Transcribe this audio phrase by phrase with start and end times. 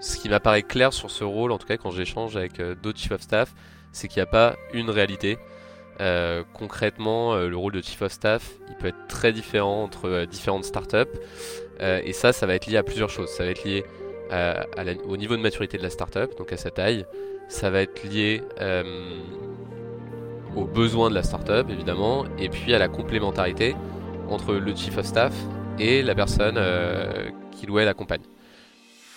[0.00, 3.12] ce qui m'apparaît clair sur ce rôle, en tout cas quand j'échange avec d'autres chief
[3.12, 3.54] of staff,
[3.92, 5.38] c'est qu'il n'y a pas une réalité.
[6.52, 11.18] concrètement, le rôle de chief of staff, il peut être très différent entre différentes startups.
[11.80, 13.28] et ça, ça va être lié à plusieurs choses.
[13.30, 13.84] Ça va être lié
[15.08, 17.04] au niveau de maturité de la startup, donc à sa taille.
[17.48, 18.42] Ça va être lié
[20.56, 23.76] aux besoins de la startup, évidemment, et puis à la complémentarité
[24.28, 25.32] entre le chief of staff
[25.78, 27.92] et la personne euh, qui ou elle.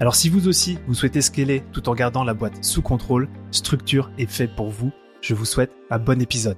[0.00, 4.10] Alors si vous aussi, vous souhaitez scaler tout en gardant la boîte sous contrôle, Structure
[4.16, 4.90] est fait pour vous.
[5.20, 6.56] Je vous souhaite un bon épisode.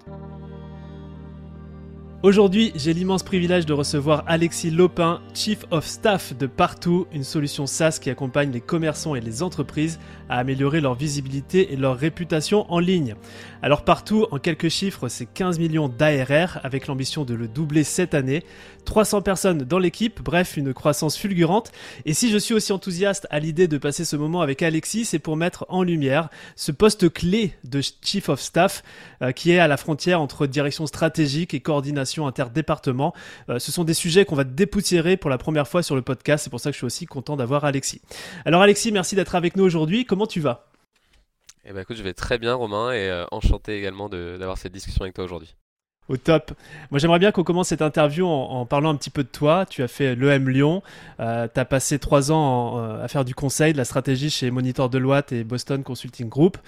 [2.23, 7.67] Aujourd'hui, j'ai l'immense privilège de recevoir Alexis Lopin, Chief of Staff de Partout, une solution
[7.67, 9.99] SaaS qui accompagne les commerçants et les entreprises
[10.37, 13.15] améliorer leur visibilité et leur réputation en ligne.
[13.63, 18.15] Alors Partout, en quelques chiffres, c'est 15 millions d'ARR avec l'ambition de le doubler cette
[18.15, 18.43] année.
[18.85, 21.73] 300 personnes dans l'équipe, bref, une croissance fulgurante.
[22.05, 25.19] Et si je suis aussi enthousiaste à l'idée de passer ce moment avec Alexis, c'est
[25.19, 28.83] pour mettre en lumière ce poste clé de Chief of Staff
[29.23, 33.15] euh, qui est à la frontière entre direction stratégique et coordination interdépartement.
[33.49, 36.45] Euh, ce sont des sujets qu'on va dépoussiérer pour la première fois sur le podcast,
[36.45, 38.01] c'est pour ça que je suis aussi content d'avoir Alexis.
[38.45, 40.05] Alors Alexis, merci d'être avec nous aujourd'hui.
[40.05, 40.67] Comment tu vas?
[41.65, 45.03] Eh ben écoute, je vais très bien Romain et euh, enchanté également d'avoir cette discussion
[45.03, 45.55] avec toi aujourd'hui.
[46.09, 46.51] Au top.
[46.91, 49.67] Moi, j'aimerais bien qu'on commence cette interview en, parlant un petit peu de toi.
[49.71, 50.83] Tu as fait l'EM Lyon.
[51.21, 54.51] Euh, tu as passé trois ans euh, à faire du conseil, de la stratégie chez
[54.51, 56.59] Monitor Deloitte et Boston Consulting Group.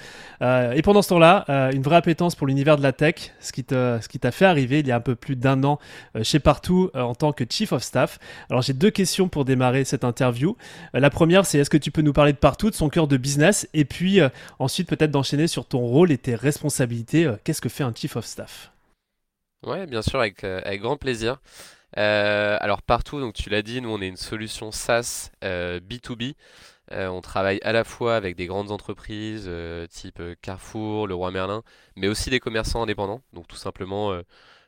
[0.41, 3.65] Euh, et pendant ce temps-là, une vraie appétence pour l'univers de la tech, ce qui
[3.65, 5.81] t'a fait arriver il y a un peu plus d'un an
[6.23, 8.21] chez Partout en tant que Chief of Staff.
[8.51, 10.57] Alors, j'ai deux questions pour démarrer cette interview.
[10.93, 13.17] la première, c'est est-ce que tu peux nous parler de Partout, de son cœur de
[13.17, 14.21] business, et puis
[14.61, 17.29] ensuite peut-être d'enchaîner sur ton rôle et tes responsabilités.
[17.43, 18.71] Qu'est-ce que fait un Chief of Staff?
[19.67, 21.41] Ouais, bien sûr, avec, euh, avec grand plaisir.
[21.97, 26.35] Euh, alors partout, donc tu l'as dit, nous on est une solution SaaS B2B.
[26.93, 29.51] Euh, on travaille à la fois avec des grandes entreprises
[29.91, 31.63] type Carrefour, Le Roi Merlin,
[31.97, 34.13] mais aussi des commerçants indépendants, donc tout simplement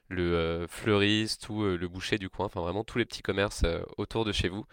[0.08, 3.64] le fleuriste ou le boucher du coin, enfin vraiment tous les petits commerces
[3.98, 4.64] autour de chez vous.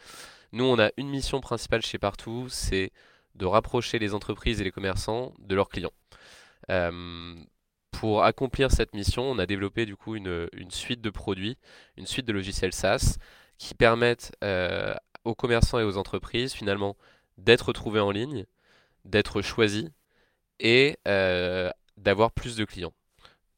[0.53, 2.91] Nous on a une mission principale chez Partout, c'est
[3.35, 5.93] de rapprocher les entreprises et les commerçants de leurs clients
[8.03, 11.57] pour accomplir cette mission, on a développé du coup une, suite de produits,
[11.95, 13.15] une suite de logiciels SaaS
[13.57, 14.93] qui permettent euh,
[15.23, 16.97] aux commerçants et aux entreprises finalement
[17.37, 18.45] d'être trouvés en ligne,
[19.05, 19.85] d'être choisis
[20.59, 22.91] et euh, d'avoir plus de clients.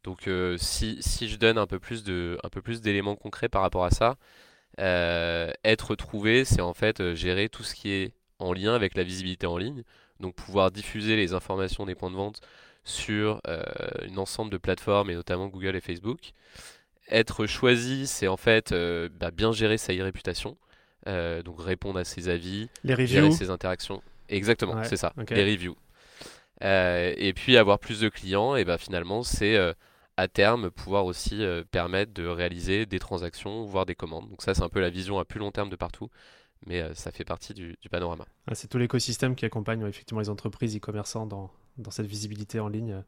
[0.03, 4.15] Donc euh, si, je donne un peu plus d'éléments concrets par rapport à ça,
[4.77, 9.47] être trouvé, c'est en fait gérer tout ce qui est en lien avec la visibilité
[9.47, 9.81] en ligne,
[10.19, 12.41] donc pouvoir diffuser les informations des points de vente
[12.85, 13.63] sur euh,
[14.07, 16.31] une ensemble de plateformes et notamment Google et Facebook.
[17.09, 20.57] Être choisi, c'est en fait euh, bah, bien gérer sa e-réputation,
[21.07, 24.01] euh, donc répondre à ses avis, gérer ses interactions.
[24.29, 25.75] Exactement, c'est ça, les reviews.
[26.61, 29.55] et puis avoir plus de clients, et bah, finalement c'est
[30.17, 34.29] à terme pouvoir aussi permettre de réaliser des transactions, voire des commandes.
[34.29, 36.09] Donc ça c'est un peu la vision à plus long terme de partout
[36.67, 38.25] mais ça fait partie du, panorama.
[38.47, 42.67] Ah, c'est tout l'écosystème qui accompagne effectivement les entreprises e-commerçants dans, dans cette visibilité en
[42.67, 43.01] ligne.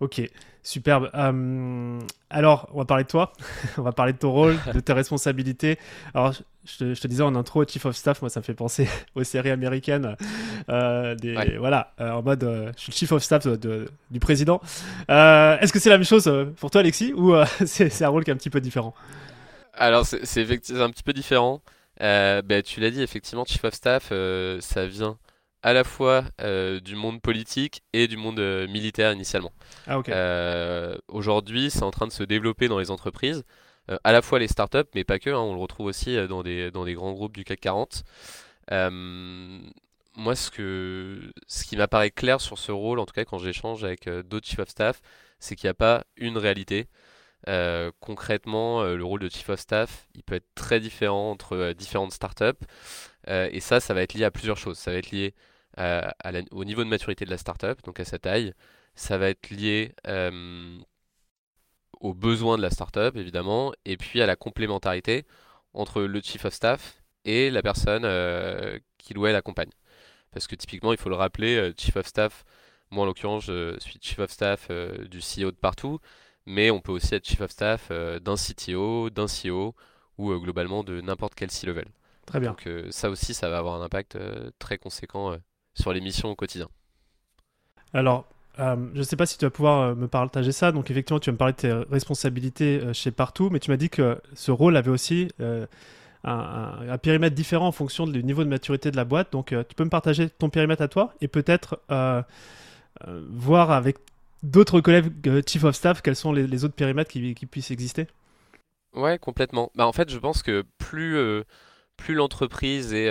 [0.00, 0.20] Ok,
[0.62, 1.10] superbe.
[1.14, 2.00] Euh,
[2.30, 3.32] alors, on va parler de toi,
[3.78, 5.78] on va parler de ton rôle, de tes responsabilités.
[6.14, 6.34] Alors,
[6.64, 9.50] je te, disais en intro, Chief of Staff, moi, ça me fait penser aux séries
[9.50, 10.16] américaines.
[10.68, 14.60] Euh, des, Voilà, euh, en mode, je suis le Chief of Staff de, du président.
[15.08, 17.34] Est-ce que c'est la même chose pour toi, Alexis, ou
[17.66, 18.94] c'est un rôle qui est un petit peu différent?
[19.74, 21.60] Alors, c'est un petit peu différent.
[22.00, 24.12] Ben, tu l'as dit, effectivement, Chief of Staff,
[24.60, 25.18] ça vient
[25.64, 29.52] à la fois euh, du monde politique et du monde euh, militaire initialement.
[29.86, 33.44] Ah, euh, aujourd'hui, c'est en train de se développer dans les entreprises,
[34.02, 36.70] à la fois les startups, mais pas que, hein, on le retrouve aussi dans des,
[36.70, 38.02] dans des grands groupes du CAC 40.
[38.70, 43.84] moi, ce, que, ce qui m'apparaît clair sur ce rôle, en tout cas quand j'échange
[43.84, 45.00] avec d'autres chief of staff,
[45.38, 46.88] c'est qu'il n'y a pas une réalité.
[48.00, 52.64] concrètement, le rôle de chief of staff, il peut être très différent entre différentes startups.
[53.28, 54.78] et ça, ça va être lié à plusieurs choses.
[54.78, 55.34] Ça va être lié
[55.78, 56.02] euh,
[56.52, 58.54] au niveau de maturité de la startup, donc à sa taille.
[58.94, 60.78] Ça va être lié euh,
[62.00, 65.24] aux besoins de la startup, évidemment, et puis à la complémentarité
[65.72, 69.70] entre le chief of staff et la personne euh, qui ou elle accompagne.
[70.30, 72.44] Parce que typiquement, il faut le rappeler, Chief of Staff,
[72.90, 76.00] moi en l'occurrence, je suis Chief of Staff du CEO de partout,
[76.44, 79.76] mais on peut aussi être Chief of Staff d'un CTO, d'un CEO
[80.18, 81.86] ou globalement de n'importe quel C-level.
[82.26, 82.50] Très bien.
[82.50, 84.18] Donc ça aussi, ça va avoir un impact
[84.58, 85.38] très conséquent
[85.74, 86.68] sur les missions au quotidien.
[87.92, 88.26] Alors,
[88.58, 90.72] euh, je ne sais pas si tu vas pouvoir euh, me partager ça.
[90.72, 93.76] Donc, effectivement, tu vas me parler de tes responsabilités euh, chez Partout, mais tu m'as
[93.76, 95.28] dit que ce rôle avait aussi
[96.24, 99.32] un, périmètre différent en fonction du niveau de maturité de la boîte.
[99.32, 101.80] Donc, tu peux me partager ton périmètre à toi et peut-être
[103.06, 103.98] voir avec
[104.42, 108.06] d'autres collègues Chief of Staff quels sont les, autres périmètres qui, puissent exister
[108.94, 109.70] Ouais, complètement.
[109.74, 111.44] Bah, en fait, je pense que plus,
[111.96, 113.06] plus l'entreprise est,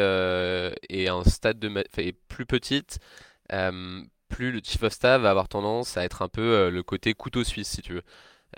[0.90, 1.84] est, un stade de
[2.28, 3.00] plus petite,
[4.34, 7.14] plus le chief of staff va avoir tendance à être un peu euh, le côté
[7.14, 8.04] couteau suisse, si tu veux.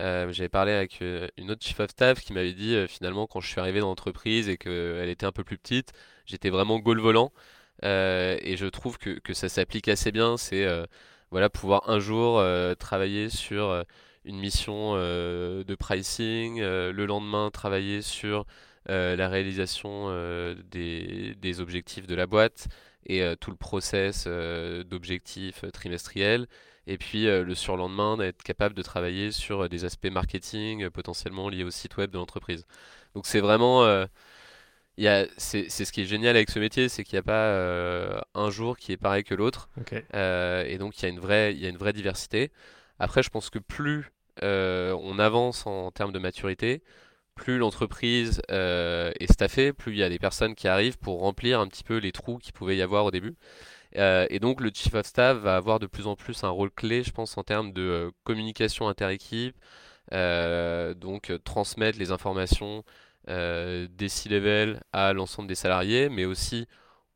[0.02, 3.40] Euh, j'avais parlé avec euh, une autre chief of staff qui m'avait dit finalement quand
[3.42, 5.92] je suis arrivé dans l'entreprise et qu'elle était un peu plus petite,
[6.26, 7.32] j'étais vraiment goal volant.
[7.84, 10.38] et je trouve que, que ça s'applique assez bien.
[10.38, 10.68] C'est
[11.32, 12.44] voilà, pouvoir un jour
[12.80, 13.84] travailler sur
[14.26, 18.46] une mission de pricing, le lendemain travailler sur
[18.88, 20.10] la réalisation
[20.72, 22.68] des, des, objectifs de la boîte,
[23.06, 26.48] et euh, tout le process euh, d'objectifs euh, trimestriels.
[26.88, 31.72] Et puis le surlendemain, d'être capable de travailler sur des aspects marketing potentiellement liés au
[31.72, 32.68] site web de l'entreprise.
[33.16, 34.06] Donc c'est vraiment...
[35.38, 38.78] c'est, ce qui est génial avec ce métier, c'est qu'il n'y a pas un jour
[38.78, 39.68] qui est pareil que l'autre.
[40.14, 42.52] et donc il y, a une vraie, il y a une vraie diversité.
[43.00, 44.12] Après, je pense que plus
[44.44, 46.84] on avance en termes de maturité,
[47.36, 51.60] plus l'entreprise euh, est staffée, plus il y a des personnes qui arrivent pour remplir
[51.60, 53.36] un petit peu les trous qu'il pouvait y avoir au début.
[53.98, 56.72] Euh, et donc le Chief of Staff va avoir de plus en plus un rôle
[56.72, 59.56] clé, je pense, en termes de euh, communication inter-équipe,
[60.12, 62.84] donc transmettre les informations
[63.28, 66.68] des C-level à l'ensemble des salariés, mais aussi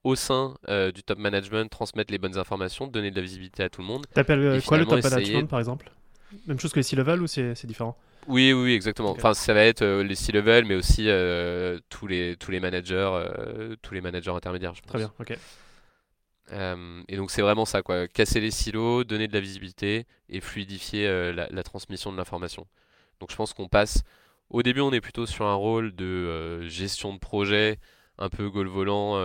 [0.03, 0.55] au sein
[0.93, 4.07] du top management, transmettre les bonnes informations, donner de la visibilité à tout le monde.
[4.13, 5.91] T'appelles quoi le top management par exemple?
[6.47, 7.95] Même chose que les C-level ou c'est différent?
[8.29, 9.09] Oui, oui, exactement.
[9.09, 13.09] Enfin, ça va être euh, les C-level, mais aussi euh, tous les tous les managers,
[13.11, 14.75] euh, tous les managers intermédiaires.
[14.75, 14.91] Je pense.
[14.91, 15.35] Très bien, ok.
[17.07, 18.07] et donc c'est vraiment ça, quoi.
[18.07, 22.67] Casser les silos, donner de la visibilité et fluidifier la, transmission de l'information.
[23.19, 24.03] Donc je pense qu'on passe.
[24.51, 27.79] Au début, on est plutôt sur un rôle de gestion de projet,
[28.19, 29.15] un peu goal volant,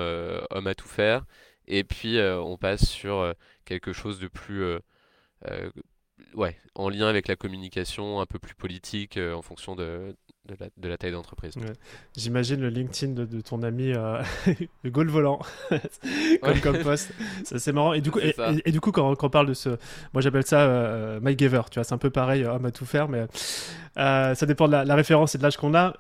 [0.50, 1.24] homme à tout faire.
[1.66, 3.34] Et puis on passe sur
[3.66, 4.78] quelque chose de plus
[6.34, 10.14] ouais, en lien avec la communication un peu plus politique euh, en fonction de,
[10.46, 11.54] de, la, taille d'entreprise.
[12.16, 14.22] J'imagine le LinkedIn de, ton ami euh,
[14.84, 15.40] Gaulle Volant
[16.42, 17.12] comme, comme poste.
[17.44, 17.94] C'est marrant.
[17.94, 19.70] Et du coup, et, du coup quand, quand, on parle de ce.
[20.12, 21.62] Moi, j'appelle ça euh, My Giver.
[21.70, 23.26] Tu vois, c'est un peu pareil, homme à tout faire, mais
[23.96, 25.94] euh, ça dépend de la, référence et de l'âge qu'on a.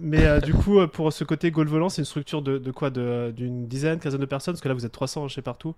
[0.00, 2.90] mais du coup, pour ce côté Gaulle Volant, c'est une structure de, de quoi?
[2.90, 4.54] D'une dizaine, quinzaine de personnes?
[4.54, 5.76] Parce que là, vous êtes 300 chez partout.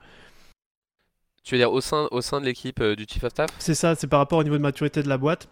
[1.45, 3.51] Tu veux dire au sein, au sein de l'équipe euh, du Chief of Staff?
[3.59, 5.49] C'est ça, c'est par rapport au niveau de maturité de la boîte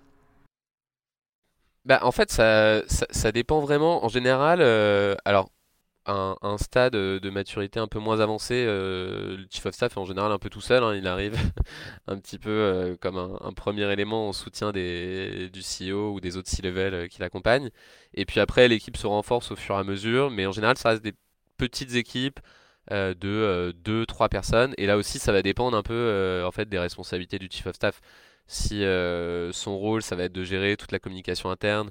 [1.85, 4.05] bah, En fait, ça, ça, dépend vraiment.
[4.05, 5.51] En général, euh, alors,
[6.05, 9.99] un, un, stade de maturité un peu moins avancé, euh, le Chief of Staff est
[9.99, 10.85] en général un peu tout seul.
[10.85, 10.95] Hein.
[10.95, 11.37] il arrive
[12.07, 16.51] un petit peu comme un, premier élément en soutien des, du CEO ou des autres
[16.51, 17.71] C-level qui l'accompagnent.
[18.15, 20.31] Et puis après, l'équipe se renforce au fur et à mesure.
[20.31, 21.15] Mais en général, ça reste des
[21.57, 22.41] petites équipes
[22.93, 24.75] euh, de 2-3 euh, personnes.
[24.79, 27.67] Et là aussi, ça va dépendre un peu euh, en fait, des responsabilités du Chief
[27.67, 28.01] of Staff.
[28.47, 28.85] Si
[29.53, 31.91] son rôle, ça va être de gérer toute la communication interne,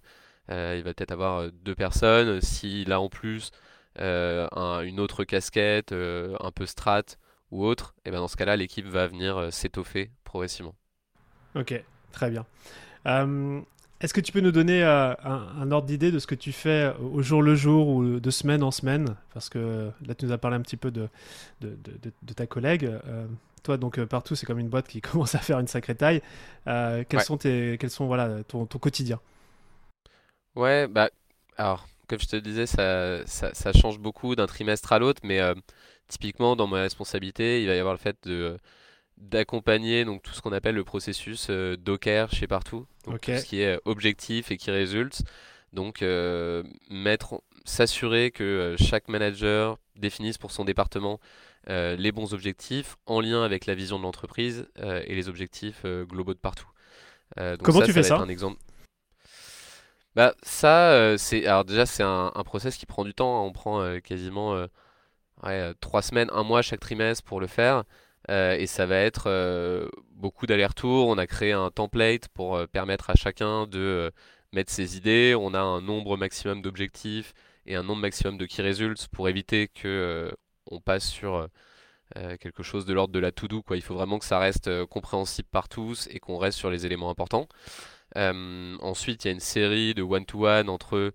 [0.50, 2.40] il va peut-être avoir deux personnes.
[2.40, 3.52] S'il a en plus
[3.98, 7.04] une autre casquette, un peu strat
[7.52, 10.76] ou autre, et ben dans ce cas-là, l'équipe va venir s'étoffer progressivement.
[11.56, 11.74] Ok,
[12.14, 12.46] très bien.
[14.02, 16.94] Est-ce que tu peux nous donner euh, un, ordre d'idée de ce que tu fais
[17.00, 19.16] au jour le jour ou de semaine en semaine?
[19.34, 21.08] Parce que là, tu nous as parlé un petit peu de,
[21.62, 22.86] de, ta collègue.
[22.86, 23.26] Euh,
[23.64, 26.22] toi, donc, euh, partout, c'est comme une boîte qui commence à faire une sacrée taille.
[26.66, 29.20] quels, sont tes, quels sont voilà, ton, ton quotidien?
[30.56, 31.10] Ouais, bah,
[31.58, 35.40] alors, comme je te disais, ça, ça, ça change beaucoup d'un trimestre à l'autre, mais
[36.10, 38.58] typiquement, dans ma responsabilité, il va y avoir le fait de
[39.18, 43.46] d'accompagner donc tout ce qu'on appelle le processus euh, Docker chez partout, donc tout ce
[43.46, 45.24] qui est euh, objectif et qui résulte.
[45.74, 51.20] Donc euh, mettre, s'assurer que chaque manager définisse pour son département
[51.68, 56.40] les bons objectifs en lien avec la vision de l'entreprise et les objectifs globaux de
[56.40, 56.70] partout.
[57.36, 58.62] Comment tu fais ça un exemple.
[60.16, 63.40] Bah ça, c'est alors déjà c'est un, un, process qui prend du temps.
[63.42, 63.48] Hein.
[63.48, 64.68] On prend quasiment
[65.44, 67.84] ouais, trois semaines, un mois chaque trimestre pour le faire.
[68.30, 71.08] Euh, et ça va être euh, beaucoup d'allers-retours.
[71.08, 74.12] On a créé un template pour euh, permettre à chacun de
[74.54, 75.36] mettre ses idées.
[75.36, 77.34] On a un nombre maximum d'objectifs
[77.66, 80.32] et un nombre maximum de key results pour éviter que
[80.72, 81.48] on passe sur
[82.40, 83.64] quelque chose de l'ordre de la to-do.
[83.72, 87.10] Il faut vraiment que ça reste compréhensible par tous et qu'on reste sur les éléments
[87.10, 87.48] importants.
[88.16, 91.12] ensuite, il y a une série de one-to-one entre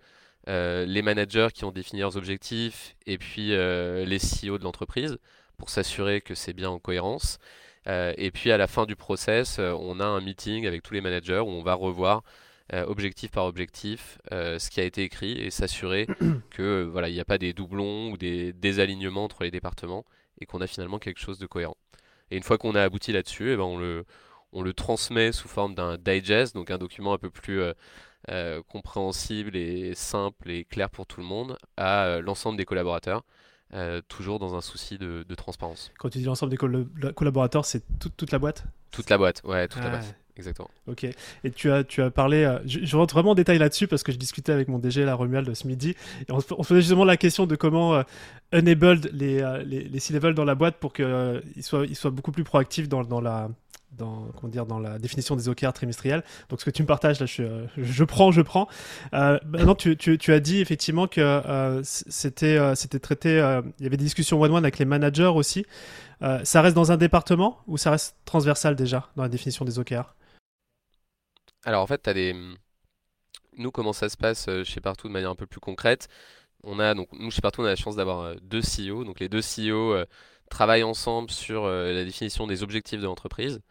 [0.46, 5.18] les managers qui ont défini leurs objectifs et puis les CEO de l'entreprise
[5.60, 7.38] pour s'assurer que c'est bien en cohérence.
[7.86, 11.38] et puis à la fin du process, on a un meeting avec tous les managers
[11.40, 12.22] où on va revoir
[12.72, 16.06] euh, objectif par objectif euh, ce qui a été écrit et s'assurer
[16.50, 20.04] que voilà il n'y a pas des doublons ou des désalignements entre les départements
[20.40, 21.76] et qu'on a finalement quelque chose de cohérent.
[22.30, 24.04] Et une fois qu'on a abouti là-dessus, eh ben on, le,
[24.52, 27.60] on le transmet sous forme d'un digest, donc un document un peu plus
[28.30, 33.24] euh, compréhensible et simple et clair pour tout le monde à l'ensemble des collaborateurs.
[34.08, 35.92] Toujours dans un souci de, transparence.
[35.98, 38.64] Quand tu dis l'ensemble des collaborateurs, c'est toute la boîte?
[38.90, 40.14] Toute la boîte, ouais, toute la ah boîte.
[40.40, 40.70] Exactement.
[40.86, 41.04] Ok.
[41.04, 44.10] Et tu as, tu as parlé, euh, je, rentre vraiment en détail là-dessus parce que
[44.10, 45.94] je discutais avec mon DG, la Romuald, ce midi,
[46.26, 48.02] et on, se posait justement la question de comment euh,
[48.54, 52.32] enable les, euh, les, les C-level dans la boîte pour qu'ils soient, ils soient beaucoup
[52.32, 53.50] plus proactifs dans, dans la,
[53.92, 56.24] dans, comment dire, dans la définition des OKR trimestriels.
[56.48, 58.68] Donc ce que tu me partages là, je, je prends, je prends.
[59.14, 63.30] Euh, maintenant, tu, tu, tu, as dit effectivement que c'était c'était traité,
[63.78, 65.66] il y avait des discussions one-one avec les managers aussi.
[66.44, 70.14] ça reste dans un département ou ça reste transversal déjà dans la définition des OKR
[71.64, 72.34] alors en fait, as des...
[73.56, 76.08] nous, comment ça se passe euh, chez Partout de manière un peu plus concrète?
[76.62, 79.04] On a, donc, Nous, chez Partout, on a la chance d'avoir euh, deux CEO.
[79.04, 80.06] Donc les deux CEO euh,
[80.50, 83.62] travaillent ensemble sur la définition des objectifs de l'entreprise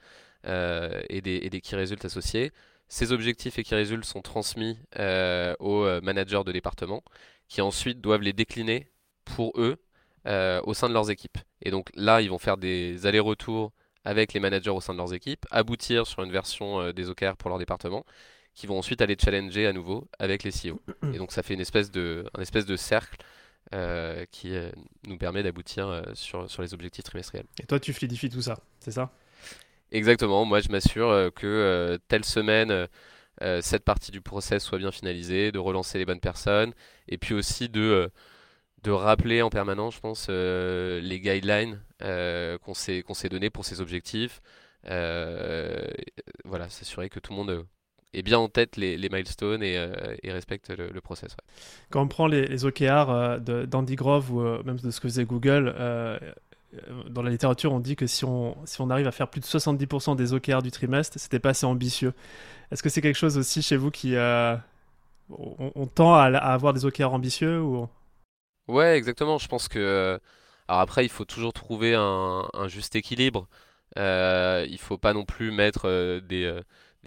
[0.45, 2.51] et, des, et des key results associés.
[2.87, 4.79] Ces objectifs et key results sont transmis
[5.59, 7.03] aux managers de département
[7.47, 8.87] qui ensuite doivent les décliner
[9.25, 9.77] pour eux
[10.25, 11.37] au sein de leurs équipes.
[11.61, 13.71] Et donc là, ils vont faire des allers-retours
[14.05, 17.35] avec les managers au sein de leurs équipes, aboutir sur une version euh, des OKR
[17.37, 18.05] pour leur département,
[18.55, 20.81] qui vont ensuite aller challenger à nouveau avec les CEO.
[21.13, 23.17] Et donc ça fait une espèce de, un espèce de cercle
[23.73, 24.71] euh, qui euh,
[25.07, 27.45] nous permet d'aboutir sur, sur les objectifs trimestriels.
[27.61, 29.11] Et toi, tu fluidifies tout ça, c'est ça?
[29.91, 32.87] Exactement, moi je m'assure que telle semaine,
[33.61, 36.73] cette partie du process soit bien finalisée, de relancer les bonnes personnes,
[37.07, 38.11] et puis aussi de
[38.83, 43.49] de rappeler en permanence, je pense, euh, les guidelines euh, qu'on s'est qu'on s'est donné
[43.49, 44.41] pour ces objectifs.
[44.85, 45.85] Euh,
[46.45, 47.65] voilà, s'assurer que tout le monde
[48.13, 49.75] est bien en tête les, les milestones et,
[50.23, 51.35] et, respecte le, process.
[51.91, 55.75] Quand on prend les, les OKR d'Andy Grove ou même de ce que faisait Google,
[57.07, 59.45] dans la littérature, on dit que si on, si on arrive à faire plus de
[59.45, 62.13] 70% des OKR du trimestre, c'était pas assez ambitieux.
[62.71, 64.15] Est-ce que c'est quelque chose aussi chez vous qui...
[65.29, 67.87] On, tend à, à, avoir des OKR ambitieux ou...
[68.69, 69.39] Ouais, exactement.
[69.39, 69.79] Je pense que.
[69.79, 70.19] Euh,
[70.67, 73.47] alors après, il faut toujours trouver un, juste équilibre.
[73.97, 76.53] Euh, il faut pas non plus mettre euh, des,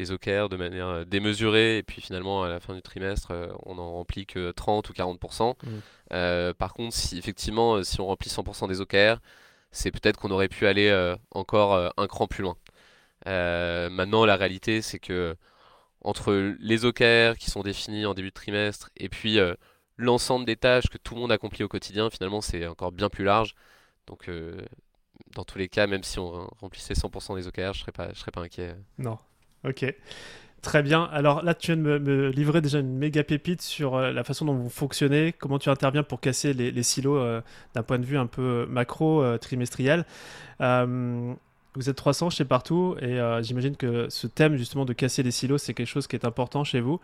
[0.02, 3.32] des OKR de manière démesurée et puis finalement à la fin du trimestre
[3.64, 5.54] on en remplit que 30 ou 40%.
[5.62, 6.52] Mmh.
[6.54, 9.20] par contre, si effectivement si on remplit 100% des OKR,
[9.70, 12.56] c'est peut-être qu'on aurait pu aller encore un cran plus loin.
[13.26, 15.36] maintenant, la réalité c'est que
[16.02, 19.38] entre les OKR qui sont définis en début de trimestre et puis
[19.96, 23.24] l'ensemble des tâches que tout le monde accomplit au quotidien, finalement, c'est encore bien plus
[23.24, 23.54] large.
[24.06, 24.60] Donc, euh,
[25.34, 28.18] dans tous les cas, même si on remplissait 100% des OKR, je serais pas, je
[28.18, 28.74] serais pas inquiet.
[28.98, 29.18] Non.
[29.64, 29.94] Ok.
[30.62, 31.04] Très bien.
[31.12, 34.44] Alors là, tu viens de me, livrer déjà une méga pépite sur euh, la façon
[34.44, 37.40] dont vous fonctionnez, comment tu interviens pour casser les, silos euh,
[37.74, 40.04] d'un point de vue un peu macro, trimestriel.
[41.74, 45.30] Vous êtes 300 chez Partout et euh, j'imagine que ce thème justement de casser les
[45.30, 47.00] silos, c'est quelque chose qui est important chez vous.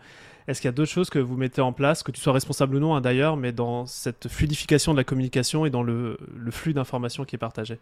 [0.47, 2.75] Est-ce qu'il y a d'autres choses que vous mettez en place, que tu sois responsable
[2.75, 6.19] ou non hein, d'ailleurs, mais dans cette fluidification de la communication et dans le,
[6.51, 7.79] flux d'informations qui est partagé?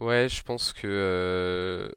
[0.00, 1.90] Ouais, je pense que euh,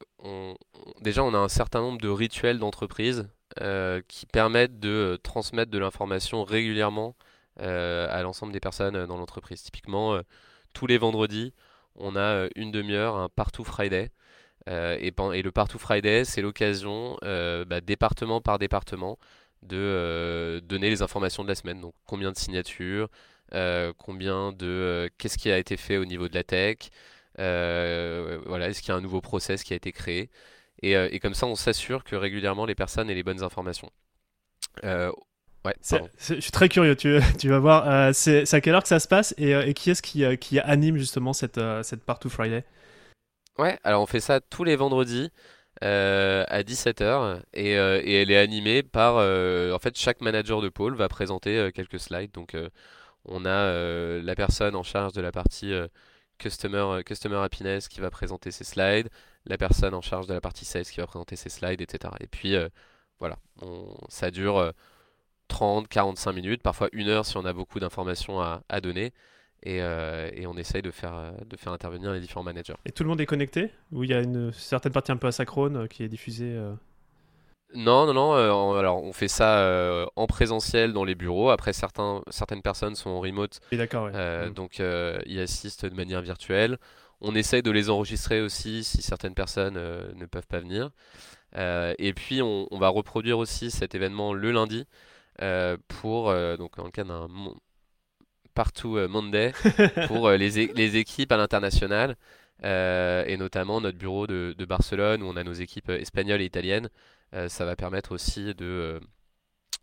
[1.01, 3.29] déjà on a un certain nombre de rituels d'entreprise
[3.61, 7.15] euh, qui permettent de transmettre de l'information régulièrement
[7.57, 9.63] à l'ensemble des personnes dans l'entreprise.
[9.63, 10.19] Typiquement,
[10.73, 11.53] tous les vendredis,
[11.95, 14.11] on a euh, une demi-heure, un Partout Friday.
[14.69, 19.19] Euh, et, le Partout Friday, c'est l'occasion, euh, bah, département par département,
[19.63, 21.81] de donner les informations de la semaine.
[21.81, 23.09] Donc combien de signatures,
[23.97, 26.77] combien de qu'est-ce qui a été fait au niveau de la tech,
[27.37, 30.29] voilà, est-ce qu'il y a un nouveau process qui a été créé?
[30.81, 33.89] Et, comme ça, on s'assure que régulièrement les personnes aient les bonnes informations.
[34.83, 37.89] je suis très curieux, tu, tu vas voir.
[37.89, 39.33] Euh, c'est à quelle heure que ça se passe?
[39.37, 42.63] Et, euh, qui est-ce qui, euh, qui, anime justement cette, cette Partout Friday?
[43.57, 45.31] Ouais, alors on fait ça tous les vendredis
[45.81, 49.15] à 17h et, et, elle est animée par.
[49.15, 52.31] en fait, chaque manager de pôle va présenter quelques slides.
[52.33, 52.55] Donc
[53.25, 53.71] on a
[54.21, 55.73] la personne en charge de la partie
[56.37, 59.09] customer, customer Happiness qui va présenter ses slides,
[59.45, 62.13] la personne en charge de la partie Sales qui va présenter ses slides, etc.
[62.19, 62.55] Et puis
[63.19, 64.73] voilà, on, ça dure
[65.47, 69.13] 30, 45 minutes, parfois une heure si on a beaucoup d'informations à, donner.
[69.63, 72.75] Et, on essaye de faire, de faire intervenir les différents managers.
[72.85, 73.71] Et tout le monde est connecté?
[73.91, 76.57] Ou il y a une certaine partie un peu asynchrone qui est diffusée
[77.73, 78.35] non, non, non.
[78.35, 81.49] Euh, alors, on fait ça euh, en présentiel dans les bureaux.
[81.49, 83.59] Après, certains, certaines personnes sont en remote.
[83.71, 84.53] d'accord, euh, mm.
[84.53, 86.77] Donc, ils assistent de manière virtuelle.
[87.21, 90.91] On essaye de les enregistrer aussi si certaines personnes ne peuvent pas venir.
[91.55, 94.85] et puis, on, va reproduire aussi cet événement le lundi
[95.87, 97.53] pour, donc, le cadre d'un
[98.53, 99.53] partout Monday,
[100.07, 102.15] pour les, les, équipes à l'international.
[102.63, 106.89] et notamment notre bureau de, de, Barcelone où on a nos équipes espagnoles et italiennes
[107.47, 108.99] ça va permettre aussi de, euh,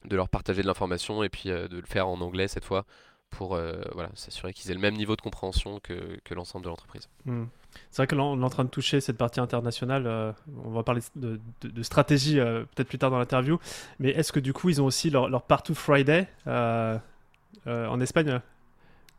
[0.05, 2.85] de leur partager de l'information et puis euh, de le faire en anglais cette fois
[3.31, 3.59] pour
[3.95, 7.09] voilà, s'assurer qu'ils aient le même niveau de compréhension que, que l'ensemble de l'entreprise.
[7.25, 7.45] Hmm.
[7.91, 10.35] C'est vrai que là, on est en train de toucher cette partie internationale.
[10.67, 13.59] on va parler de, de, stratégie peut-être plus tard dans l'interview.
[14.01, 18.39] Mais est-ce que du coup, ils ont aussi leur, leur Partout Friday en Espagne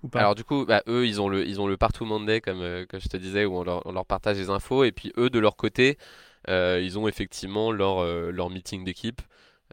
[0.03, 0.19] ou pas?
[0.19, 2.99] Alors du coup, bah, eux, ils ont le, ils ont le Partout Monday, comme, comme
[2.99, 4.83] je te disais, où on leur, on leur, partage les infos.
[4.83, 6.03] Et puis eux, de leur côté, euh,
[6.47, 9.21] ils ont effectivement leur, euh, leur meeting d'équipe,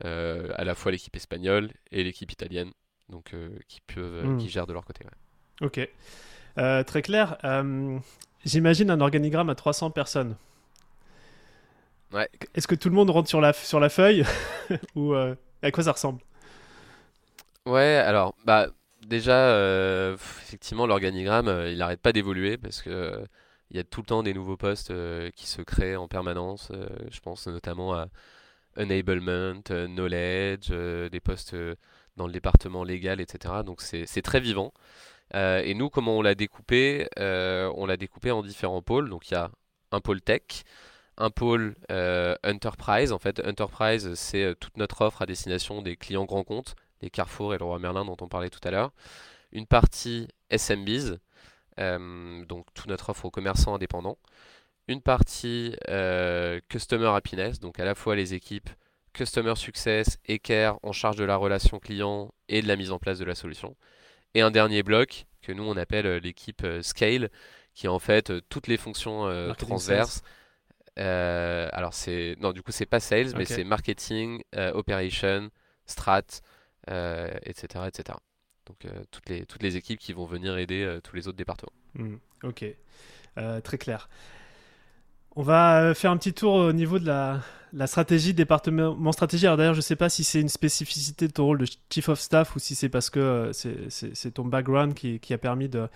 [0.04, 2.70] euh, à la fois l'équipe espagnole et l'équipe italienne,
[3.08, 3.34] donc
[3.68, 4.38] qui, peuvent, hmm.
[4.38, 5.04] qui gèrent de leur côté.
[5.60, 5.80] Ok.
[6.56, 7.38] très clair.
[8.44, 10.36] J'imagine un organigramme à 300 personnes.
[12.12, 12.28] Ouais.
[12.54, 14.24] Est-ce que tout le monde rentre sur la, sur la feuille
[14.94, 16.20] Ou à quoi ça ressemble?
[17.66, 18.68] Ouais, alors, bah,
[19.06, 23.22] déjà, effectivement, l'organigramme, il n'arrête pas d'évoluer parce que
[23.70, 26.70] il y a tout le temps des nouveaux postes euh, qui se créent en permanence.
[26.72, 28.08] Euh, je pense notamment à
[28.76, 31.54] enablement, euh, knowledge, des postes
[32.16, 33.62] dans le département légal, etc.
[33.64, 34.72] Donc c'est très vivant.
[35.34, 39.08] et nous, comment on l'a découpé On l'a découpé en différents pôles.
[39.08, 39.50] Donc il y a
[39.92, 40.64] un pôle tech,
[41.16, 41.76] un pôle
[42.44, 43.12] enterprise.
[43.12, 47.54] En fait, enterprise, c'est toute notre offre à destination des clients grands comptes, les Carrefour
[47.54, 48.92] et le Roi Merlin dont on parlait tout à l'heure.
[49.52, 51.18] Une partie SMBs,
[51.80, 54.18] donc toute notre offre aux commerçants indépendants.
[54.88, 58.68] Une partie euh, Customer Happiness, donc à la fois les équipes
[59.12, 62.98] Customer Success et Care en charge de la relation client et de la mise en
[62.98, 63.76] place de la solution.
[64.34, 67.30] Et un dernier bloc que nous on appelle euh, l'équipe Scale,
[67.74, 70.22] qui est en fait toutes les fonctions transverses.
[70.96, 74.42] alors c'est non du coup c'est pas sales mais c'est marketing,
[74.74, 75.50] operation,
[75.86, 76.42] strat,
[76.86, 78.18] etc etc.
[78.70, 81.36] Donc euh, toutes, les, toutes les équipes qui vont venir aider euh, tous les autres
[81.36, 81.72] départements.
[81.94, 82.64] Hmm, ok,
[83.36, 84.08] euh, très clair.
[85.34, 89.46] On va faire un petit tour au niveau de la, stratégie, département stratégie.
[89.46, 92.08] Alors d'ailleurs, je ne sais pas si c'est une spécificité de ton rôle de chief
[92.08, 95.88] of staff ou si c'est parce que c'est ton background qui, a permis de,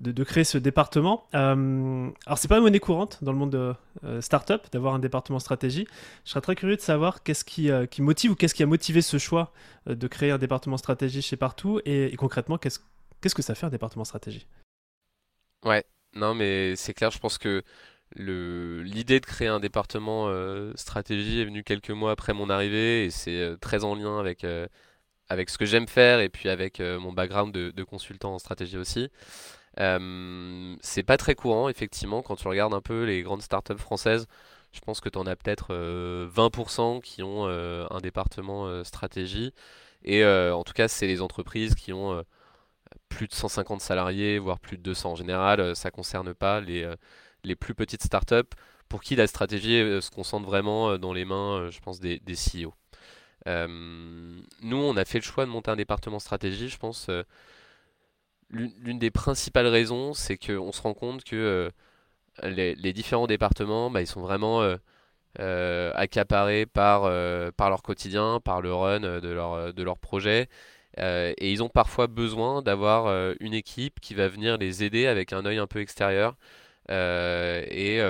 [0.00, 1.26] de, créer ce département.
[1.34, 4.98] Euh, alors, c'est pas une monnaie courante dans le monde de euh, startup d'avoir un
[4.98, 5.86] département stratégie.
[6.24, 9.02] Je serais très curieux de savoir qu'est-ce qui, euh, motive ou qu'est-ce qui a motivé
[9.02, 9.52] ce choix
[9.88, 13.70] euh, de créer un département stratégie chez Partout et, concrètement, qu'est-ce que ça fait un
[13.70, 14.46] département stratégie?
[15.64, 15.84] Ouais,
[16.14, 17.62] non, mais c'est clair, je pense que
[18.16, 20.28] l'idée de créer un département
[20.74, 24.44] stratégie est venue quelques mois après mon arrivée et c'est très en lien avec,
[25.28, 29.10] avec ce que j'aime faire et puis avec mon background de, consultant en stratégie aussi.
[29.78, 34.26] Euh, c'est pas très courant, effectivement, quand tu regardes un peu les grandes startups françaises.
[34.72, 39.52] Je pense que tu en as peut-être 20% euh, qui ont euh, un département stratégie.
[40.04, 42.24] Et en tout cas, c'est les entreprises qui ont
[43.08, 45.76] plus de 150 salariés, voire plus de 200 en général.
[45.76, 46.90] ça concerne pas les,
[47.44, 48.48] les plus petites startups
[48.88, 52.72] pour qui la stratégie se concentre vraiment dans les mains, je pense, des, des CEO.
[53.46, 57.10] nous, on a fait le choix de monter un département stratégie, je pense
[58.50, 61.70] l'une des principales raisons, c'est qu'on se rend compte que
[62.44, 64.76] euh, les, différents départements, bah, ils sont vraiment euh,
[65.40, 67.02] euh, accaparés par,
[67.54, 70.48] par leur quotidien, par le run de leur, de leur projet.
[70.98, 75.44] et ils ont parfois besoin d'avoir une équipe qui va venir les aider avec un
[75.46, 76.36] œil un peu extérieur
[76.88, 78.00] et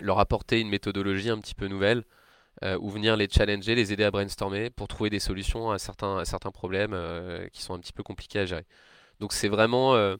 [0.00, 2.04] leur apporter une méthodologie un petit peu nouvelle.
[2.80, 6.24] ou venir les challenger, les aider à brainstormer pour trouver des solutions à certains, à
[6.24, 6.96] certains problèmes
[7.52, 8.66] qui sont un petit peu compliqués à gérer.
[9.22, 10.16] Donc c'est vraiment, euh,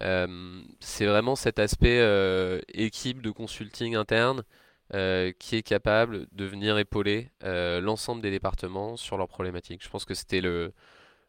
[0.00, 4.44] euh, c'est vraiment cet aspect euh, équipe de consulting interne
[4.92, 9.84] qui est capable de venir épauler l'ensemble des départements sur leurs problématiques.
[9.84, 10.72] Je pense que c'était le,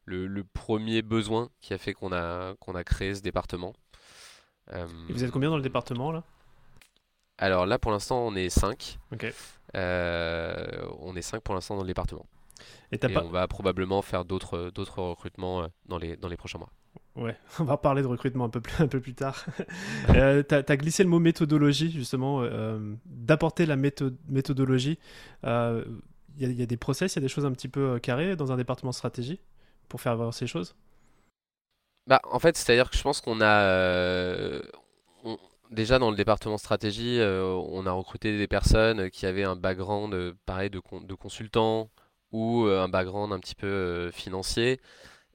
[0.06, 3.74] le, premier besoin qui a fait qu'on a, qu'on a créé ce département.
[4.72, 6.24] Et vous êtes combien dans le département là?
[7.38, 9.00] Alors là pour l'instant on est 5.
[9.12, 9.32] Ok.
[9.74, 12.26] on est 5 pour l'instant dans le département.
[12.92, 14.58] Et, on va probablement faire d'autres
[14.98, 16.72] recrutements dans les, dans les prochains mois.
[17.16, 19.46] Ouais, on va parler de recrutement un peu plus, un peu plus tard.
[20.10, 24.98] euh, tu as, glissé le mot méthodologie, justement, euh, d'apporter la méthodologie.
[25.44, 25.84] Il euh,
[26.40, 28.52] y, a des process, il y a des choses un petit peu euh, carrées dans
[28.52, 29.40] un département stratégie
[29.90, 30.76] pour faire avancer les choses?
[32.08, 34.62] Bah, en fait, c'est-à-dire que je pense qu'on a, euh,
[35.24, 35.38] on-
[35.72, 40.14] déjà dans le département stratégie, euh, on a recruté des personnes qui avaient un background,
[40.14, 41.90] euh, pareil, de, con- de consultant
[42.32, 44.82] ou euh, un background un petit peu euh, financier.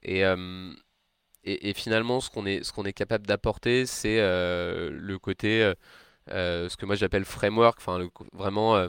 [0.03, 0.73] Et, euh,
[1.47, 5.73] et, finalement, ce qu'on est, est capable d'apporter, c'est euh, le côté, euh,
[6.31, 8.87] euh, ce que moi j'appelle framework, enfin, vraiment, euh,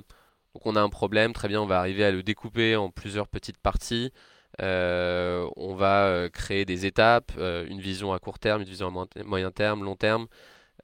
[0.55, 3.29] donc on a un problème, très bien, on va arriver à le découper en plusieurs
[3.29, 4.13] petites parties.
[4.61, 9.85] On va créer des étapes, une vision à court terme, une vision à moyen terme,
[9.85, 10.27] long terme.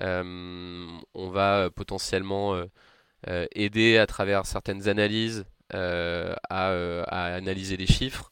[0.01, 2.63] On va potentiellement
[3.27, 8.31] aider à travers certaines analyses à, à analyser des chiffres.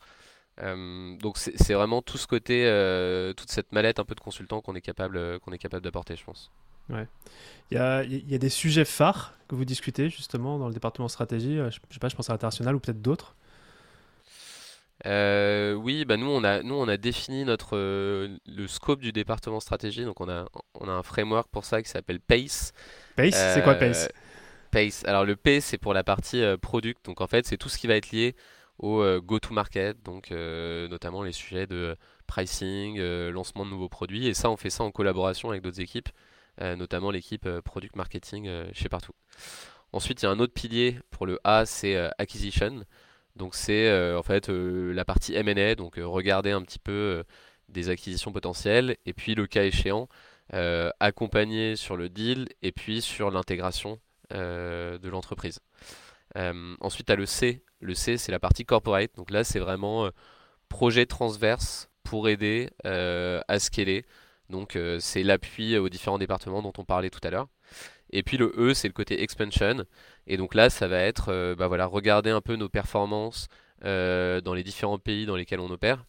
[0.60, 4.60] Euh, donc c'est vraiment tout ce côté, euh, toute cette mallette un peu de consultant
[4.60, 6.50] qu'on est capable, euh, qu'on est capable d'apporter, je pense.
[6.90, 7.06] Ouais.
[7.70, 10.74] Il y a, il y a des sujets phares que vous discutez justement dans le
[10.74, 11.56] département stratégie.
[11.56, 13.34] Je, je sais pas, je pense à l'international ou peut-être d'autres.
[15.06, 19.58] Euh, oui, bah nous on a nous on a défini notre le scope du département
[19.58, 22.72] stratégie, donc on a on a un framework pour ça qui s'appelle PACE.
[23.16, 24.08] Pace, c'est quoi Pace?
[24.70, 25.04] PACE.
[25.06, 27.88] Alors le P c'est pour la partie product, donc en fait c'est tout ce qui
[27.88, 28.36] va être lié
[28.78, 34.26] au euh, go-to-market, donc euh, notamment les sujets de pricing, euh, lancement de nouveaux produits,
[34.26, 36.08] et ça on fait ça en collaboration avec d'autres équipes,
[36.60, 39.14] notamment l'équipe product marketing chez Partout.
[39.92, 42.84] Ensuite il y a un autre pilier pour le A, c'est acquisition.
[43.36, 47.24] Donc c'est en fait la partie M&A, donc regarder un petit peu
[47.70, 50.08] des acquisitions potentielles, et puis le cas échéant,
[51.00, 53.98] accompagner sur le deal et puis sur l'intégration
[54.30, 55.58] de l'entreprise.
[56.36, 57.62] Euh, ensuite, à le C.
[57.80, 59.10] Le C, c'est la partie corporate.
[59.16, 60.10] Donc là, c'est vraiment euh,
[60.68, 64.04] projet transverse pour aider euh, à scaler.
[64.50, 67.48] Donc c'est l'appui aux différents départements dont on parlait tout à l'heure.
[68.10, 69.86] Et puis le E, c'est le côté expansion.
[70.26, 73.48] Et donc là, ça va être bah voilà, regarder un peu nos performances
[73.82, 76.04] dans les différents pays dans lesquels on opère.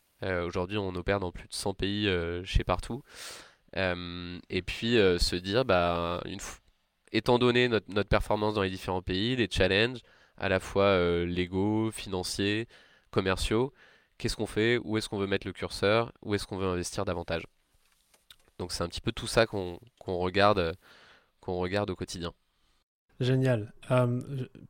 [0.46, 2.10] Aujourd'hui, on opère dans plus de 100 pays
[2.44, 3.02] chez Partout.
[3.78, 6.22] Et puis se dire, bah,
[7.14, 10.00] étant donné notre, notre performance dans les différents pays, les challenges,
[10.38, 12.68] à la fois euh, légaux, financiers,
[13.12, 13.74] commerciaux,
[14.18, 14.78] qu'est-ce qu'on fait?
[14.84, 16.12] Où est-ce qu'on veut mettre le curseur?
[16.22, 17.46] Où est-ce qu'on veut investir davantage?
[18.60, 20.74] Donc c'est un petit peu tout ça qu'on regarde, euh,
[21.42, 22.34] qu'on regarde au quotidien.
[23.20, 23.72] Génial.
[23.92, 24.22] Euh,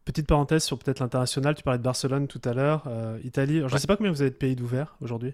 [0.06, 1.56] petite parenthèse sur peut-être l'international.
[1.56, 3.58] Tu parlais de Barcelone tout à l'heure, euh, Italie.
[3.58, 3.82] Alors, je ne Ouais.
[3.82, 5.34] sais pas combien vous avez de pays d'ouverts aujourd'hui.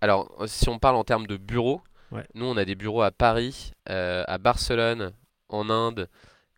[0.00, 1.80] Alors, si on parle en termes de bureaux,
[2.12, 2.26] Ouais.
[2.34, 5.12] nous on a des bureaux à Paris, euh, à Barcelone,
[5.48, 6.08] en Inde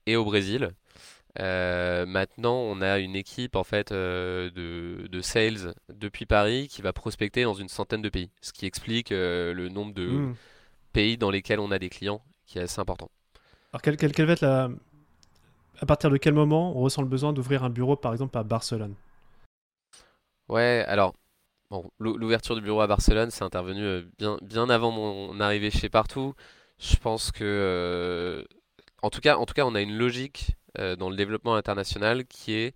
[0.07, 0.71] et au Brésil.
[1.41, 6.83] Euh, maintenant, on a une équipe en fait euh, de, de sales depuis Paris qui
[6.83, 10.37] va prospecter dans une centaine de pays, ce qui explique euh, le nombre de Hmm.
[10.93, 13.11] pays dans lesquels on a des clients qui est assez important.
[13.73, 14.69] Alors, quelle, quelle- quelle va être la...
[15.81, 18.43] À partir de quel moment on ressent le besoin d'ouvrir un bureau, par exemple, à
[18.43, 18.95] Barcelone?
[20.49, 21.15] Ouais, alors
[21.71, 25.89] bon, l'ou- l'ouverture du bureau à Barcelone, c'est intervenu bien, bien avant mon arrivée chez
[25.91, 26.35] Partout.
[26.79, 28.47] Je pense que,
[29.03, 32.27] en tout cas, en tout cas, on a une logique euh, dans le développement international
[32.27, 32.75] qui est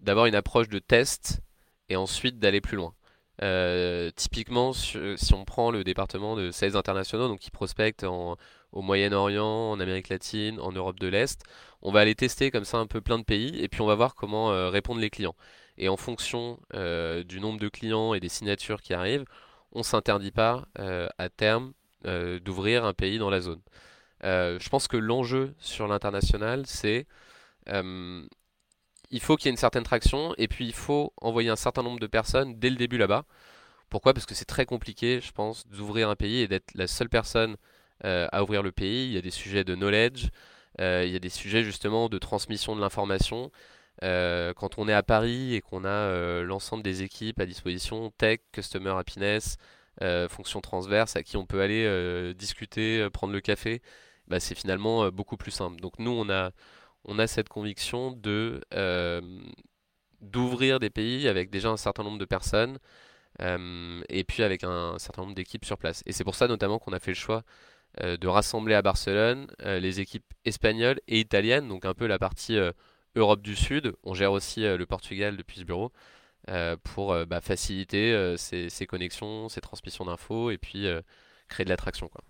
[0.00, 1.40] d'avoir une approche de test
[1.88, 2.94] et ensuite d'aller plus loin.
[3.42, 8.36] Euh, typiquement, su- si on prend le département de sales internationaux, donc qui prospectent en-
[8.72, 11.42] au Moyen-Orient, en Amérique latine, en Europe de l'Est,
[11.82, 13.94] on va aller tester comme ça un peu plein de pays et puis on va
[13.94, 15.36] voir comment euh, répondent les clients.
[15.78, 19.24] Et en fonction euh, du nombre de clients et des signatures qui arrivent,
[19.72, 21.72] on s'interdit pas euh, à terme
[22.06, 23.60] euh, d'ouvrir un pays dans la zone.
[24.24, 27.06] Euh, je pense que l'enjeu sur l'international, c'est
[27.68, 28.26] euh,
[29.10, 31.82] il faut qu'il y ait une certaine traction et puis il faut envoyer un certain
[31.82, 33.24] nombre de personnes dès le début là-bas.
[33.90, 34.14] Pourquoi?
[34.14, 37.56] Parce que c'est très compliqué, je pense, d'ouvrir un pays et d'être la seule personne
[38.04, 39.06] euh, à ouvrir le pays.
[39.06, 40.30] Il y a des sujets de knowledge,
[40.80, 43.50] euh, il y a des sujets justement de transmission de l'information.
[44.02, 48.90] Quand on est à Paris et qu'on a l'ensemble des équipes à disposition, tech, customer
[48.90, 49.56] happiness,
[50.28, 53.80] fonction transverse, à qui on peut aller discuter, prendre le café,
[54.28, 55.80] bah, c'est finalement euh, beaucoup plus simple.
[55.80, 59.20] Donc nous, on a, cette conviction de euh,
[60.20, 62.78] d'ouvrir des pays avec déjà un certain nombre de personnes
[63.40, 66.02] euh, et puis avec un certain nombre d'équipes sur place.
[66.06, 67.42] Et c'est pour ça notamment qu'on a fait le choix
[68.02, 72.58] de rassembler à Barcelone les équipes espagnoles et italiennes, donc un peu la partie
[73.14, 73.94] Europe du Sud.
[74.04, 75.92] On gère aussi le Portugal depuis ce bureau
[76.82, 80.86] pour bah, faciliter ces, connexions, ces transmissions d'infos et puis
[81.48, 82.22] créer de l'attraction, quoi.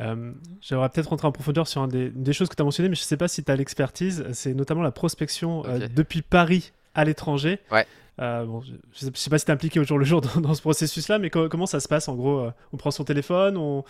[0.00, 2.64] Euh, J'aimerais peut-être rentrer en profondeur sur un des, une des choses que tu as
[2.64, 4.24] mentionnées, mais je ne sais pas si tu as l'expertise.
[4.32, 7.58] C'est notamment la prospection euh, depuis Paris à l'étranger.
[7.70, 7.86] Ouais.
[8.20, 8.72] Euh, bon, je
[9.06, 11.18] ne sais, pas si tu es impliqué au jour le jour dans, dans ce processus-là,
[11.18, 13.84] mais co- comment ça se passe en gros On prend son téléphone, on...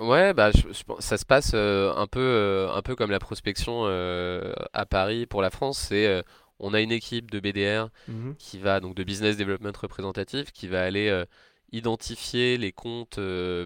[0.00, 3.84] Ouais, bah, je- je pense- ça se passe un peu, un peu comme la prospection
[3.86, 5.78] à Paris pour la France.
[5.88, 6.22] C'est,
[6.58, 8.34] on a une équipe de BDR Mhm.
[8.38, 11.24] qui va donc de business development représentatif qui va aller
[11.72, 13.18] identifier les comptes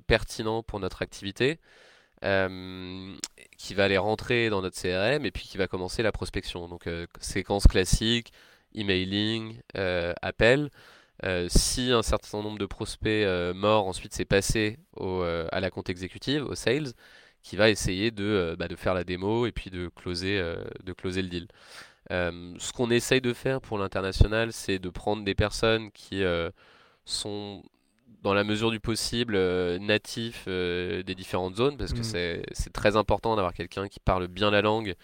[0.07, 1.59] pertinents pour notre activité,
[2.21, 6.69] qui va les rentrer dans notre CRM et puis qui va commencer la prospection.
[6.69, 6.88] Donc
[7.21, 8.33] séquence classique,
[8.75, 9.61] emailing,
[10.23, 10.71] appel.
[11.49, 16.45] si un certain nombre de prospects morts, ensuite c'est passé au, à la compte exécutive,
[16.45, 16.92] au sales,
[17.42, 20.42] qui va essayer de, bah, de faire la démo et puis de closer,
[20.85, 21.49] de closer le deal.
[22.11, 26.23] ce qu'on essaye de faire pour l'international, c'est de prendre des personnes qui
[27.05, 27.62] sont
[28.27, 32.43] dans la mesure du possible euh, natif euh, des différentes zones parce que mm.
[32.51, 34.97] c'est très important d'avoir quelqu'un qui parle bien la langue,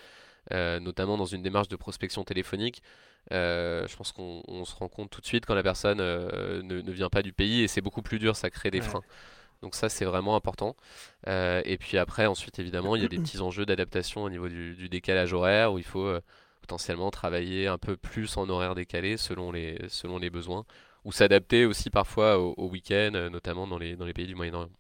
[0.50, 2.82] euh, notamment dans une démarche de prospection téléphonique.
[3.30, 7.22] je pense qu'on se rend compte tout de suite quand la personne ne, vient pas
[7.22, 9.04] du pays et c'est beaucoup plus dur, ça crée des freins.
[9.62, 10.74] Donc ça c'est vraiment important.
[11.28, 14.74] et puis après ensuite évidemment il y a des petits enjeux d'adaptation au niveau du,
[14.74, 16.12] du, décalage horaire où il faut
[16.60, 20.64] potentiellement travailler un peu plus en horaire décalé selon les, selon les besoins
[21.04, 24.70] ou s'adapter aussi parfois au, week-end, euh, notamment dans les, dans les pays du Moyen-Orient.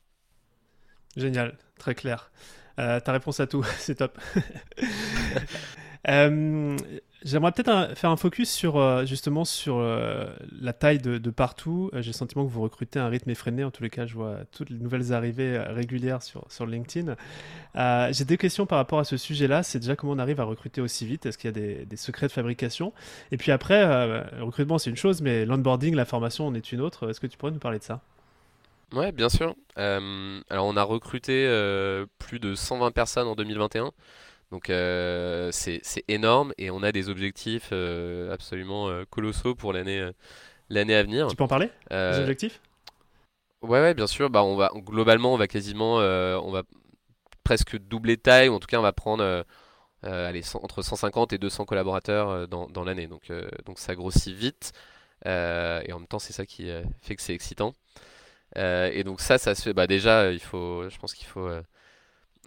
[1.16, 2.30] Génial, très clair.
[2.78, 4.18] Euh, ta réponse à tout, c'est top.
[6.08, 6.76] euh,
[7.24, 10.26] J'aimerais peut-être faire un focus sur euh, justement sur euh,
[10.60, 11.88] la taille de, partout.
[11.94, 13.62] Euh, j'ai le sentiment que vous recrutez à un rythme effréné.
[13.62, 17.14] En tous les cas, je vois toutes les nouvelles arrivées régulières sur, LinkedIn.
[18.12, 19.62] J'ai deux questions par rapport à ce sujet-là.
[19.62, 21.26] C'est déjà comment on arrive à recruter aussi vite?
[21.26, 22.92] Est-ce qu'il y a des, secrets de fabrication?
[23.30, 26.80] Et puis après, le recrutement c'est une chose, mais l'onboarding, la formation en est une
[26.80, 27.10] autre.
[27.10, 28.00] Est-ce que tu pourrais nous parler de ça?
[28.92, 29.54] Ouais, bien sûr.
[29.76, 31.46] alors on a recruté
[32.18, 33.92] plus de 120 personnes en 2021.
[34.52, 40.06] Donc euh, c'est énorme et on a des objectifs euh, absolument euh, colossaux pour l'année
[40.68, 41.26] l'année à venir.
[41.28, 42.60] Tu peux en parler Des objectifs?
[43.62, 44.28] Ouais, ouais, bien sûr.
[44.28, 46.64] Bah, on va globalement, on va quasiment, on va
[47.44, 49.44] presque doubler taille, ou en tout cas, on va prendre
[50.02, 53.06] allez, entre 150 et 200 collaborateurs dans, dans l'année.
[53.06, 53.32] Donc,
[53.64, 54.72] donc ça grossit vite.
[55.24, 56.68] et en même temps, c'est ça qui
[57.00, 57.72] fait que c'est excitant.
[58.56, 59.72] et donc ça, ça se fait.
[59.72, 61.48] Bah, déjà, il faut, je pense qu'il faut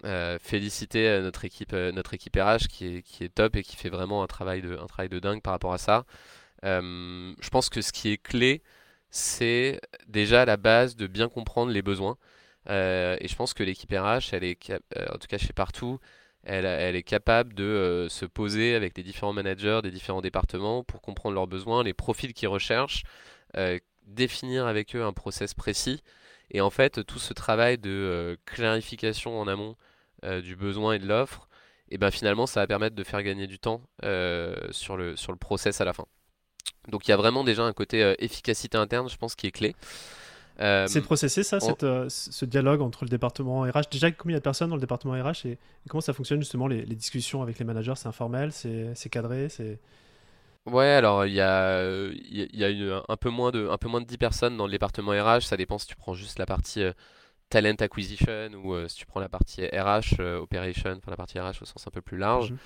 [0.04, 3.62] euh, féliciter euh, notre équipe, euh, notre équipe RH qui est, qui est top et
[3.62, 6.04] qui fait vraiment un travail de, un travail de dingue par rapport à ça.
[6.62, 8.62] je pense que ce qui est clé,
[9.10, 12.18] c'est déjà la base de bien comprendre les besoins.
[12.68, 14.72] et je pense que l'équipe RH, elle est,
[15.12, 15.98] en tout cas chez Partout,
[16.44, 21.00] elle, elle est capable de se poser avec les différents managers des différents départements pour
[21.02, 23.04] comprendre leurs besoins, les profils qu'ils recherchent,
[24.06, 26.02] définir avec eux un process précis.
[26.50, 29.76] Et en fait, tout ce travail de clarification en amont
[30.22, 31.48] du besoin et de l'offre,
[31.90, 35.32] et ben finalement ça va permettre de faire gagner du temps euh, sur, le, sur
[35.32, 36.06] le process à la fin.
[36.88, 39.52] Donc il y a vraiment déjà un côté euh, efficacité interne, je pense, qui est
[39.52, 39.74] clé.
[40.58, 44.76] c'est processé ça, cette, ce dialogue entre le département RH Déjà, combien de personnes dans
[44.76, 47.94] le département RH et, comment ça fonctionne justement les, discussions avec les managers?
[47.96, 49.78] C'est informel, c'est cadré c'est...
[50.64, 54.00] Ouais, alors il y a, il y a un, peu moins de, un peu moins
[54.00, 56.82] de 10 personnes dans le département RH, ça dépend si tu prends juste la partie
[57.48, 61.38] talent acquisition ou euh, si tu prends la partie RH, euh, operation, enfin la partie
[61.38, 62.52] RH au sens un peu plus large.
[62.52, 62.58] Mhm.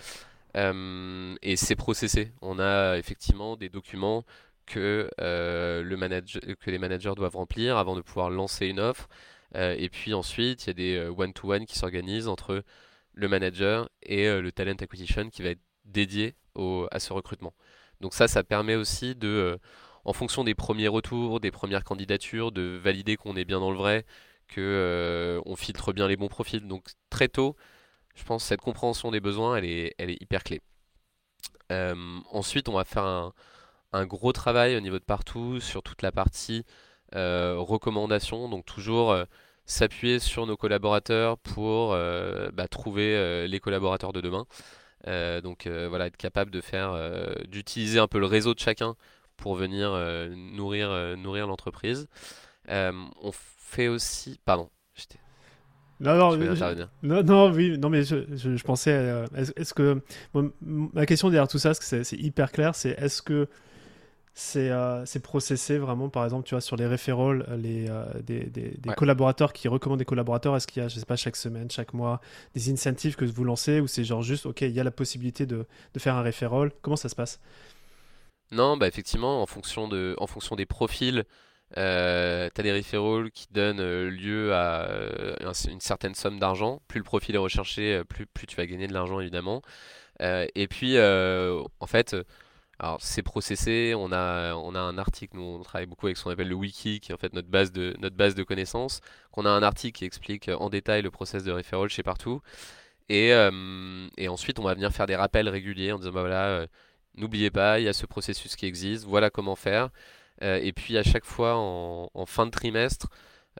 [0.56, 2.32] Euh, et c'est processé.
[2.40, 4.24] On a effectivement des documents
[4.66, 9.08] que, le manager, que les managers doivent remplir avant de pouvoir lancer une offre.
[9.54, 12.62] et puis ensuite, il y a des one-to-one qui s'organisent entre
[13.12, 17.52] le manager et le talent acquisition qui va être dédié au, à ce recrutement.
[18.00, 19.58] Donc ça, ça permet aussi de,
[20.04, 23.76] en fonction des premiers retours, des premières candidatures, de valider qu'on est bien dans le
[23.76, 24.04] vrai,
[24.50, 26.66] que euh, on filtre bien les bons profils.
[26.66, 27.56] Donc très tôt,
[28.14, 30.60] je pense cette compréhension des besoins, elle est, elle est hyper clé.
[31.72, 31.94] Euh,
[32.32, 36.64] ensuite, on va faire un, gros travail au niveau de partout sur toute la partie
[37.14, 38.48] euh, recommandation.
[38.48, 39.16] Donc toujours
[39.66, 44.46] s'appuyer sur nos collaborateurs pour bah, trouver les collaborateurs de demain.
[45.42, 46.96] donc voilà, être capable de faire,
[47.48, 48.96] d'utiliser un peu le réseau de chacun
[49.36, 49.90] pour venir
[50.34, 52.08] nourrir, nourrir l'entreprise.
[53.70, 54.38] Fait aussi.
[54.44, 54.68] Pardon.
[56.00, 56.36] Non, non,
[57.02, 58.92] non, non, oui, non, mais je, je, pensais.
[58.92, 60.00] Euh, est-ce que.
[60.62, 63.48] ma question derrière tout ça, que c'est hyper clair, c'est est-ce que
[64.32, 68.94] c'est euh, processé vraiment, par exemple, tu vois, sur les référents, les, euh, des, des,
[68.96, 71.92] collaborateurs qui recommandent des collaborateurs Est-ce qu'il y a, je sais pas, chaque semaine, chaque
[71.92, 72.22] mois,
[72.54, 75.44] des incentives que vous lancez ou c'est genre juste, ok, il y a la possibilité
[75.44, 77.40] de, de faire un référent Comment ça se passe?
[78.52, 81.24] Non, bah effectivement, en fonction, de, en fonction des profils.
[81.78, 85.36] Euh, tu des referrals qui donnent euh, lieu à euh,
[85.68, 86.82] une certaine somme d'argent.
[86.88, 89.62] Plus le profil est recherché, euh, plus, tu vas gagner de l'argent évidemment.
[90.20, 92.16] et puis en fait,
[92.98, 96.30] c'est processé, on a, on a un article, nous on travaille beaucoup avec ce qu'on
[96.30, 99.00] appelle le wiki, qui est en fait notre base de, notre base de connaissances,
[99.32, 102.42] qu'on a un article qui explique en détail le process de referral chez partout.
[103.08, 103.30] Et,
[104.18, 106.66] et ensuite on va venir faire des rappels réguliers en disant bah voilà,
[107.16, 109.90] n'oubliez pas, il y a ce processus qui existe, voilà comment faire.
[110.40, 113.08] Et puis à chaque fois en, fin de trimestre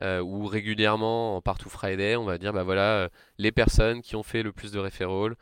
[0.01, 4.43] ou régulièrement en Partout Friday, on va dire bah voilà les personnes qui ont fait
[4.43, 5.35] le plus de referrals,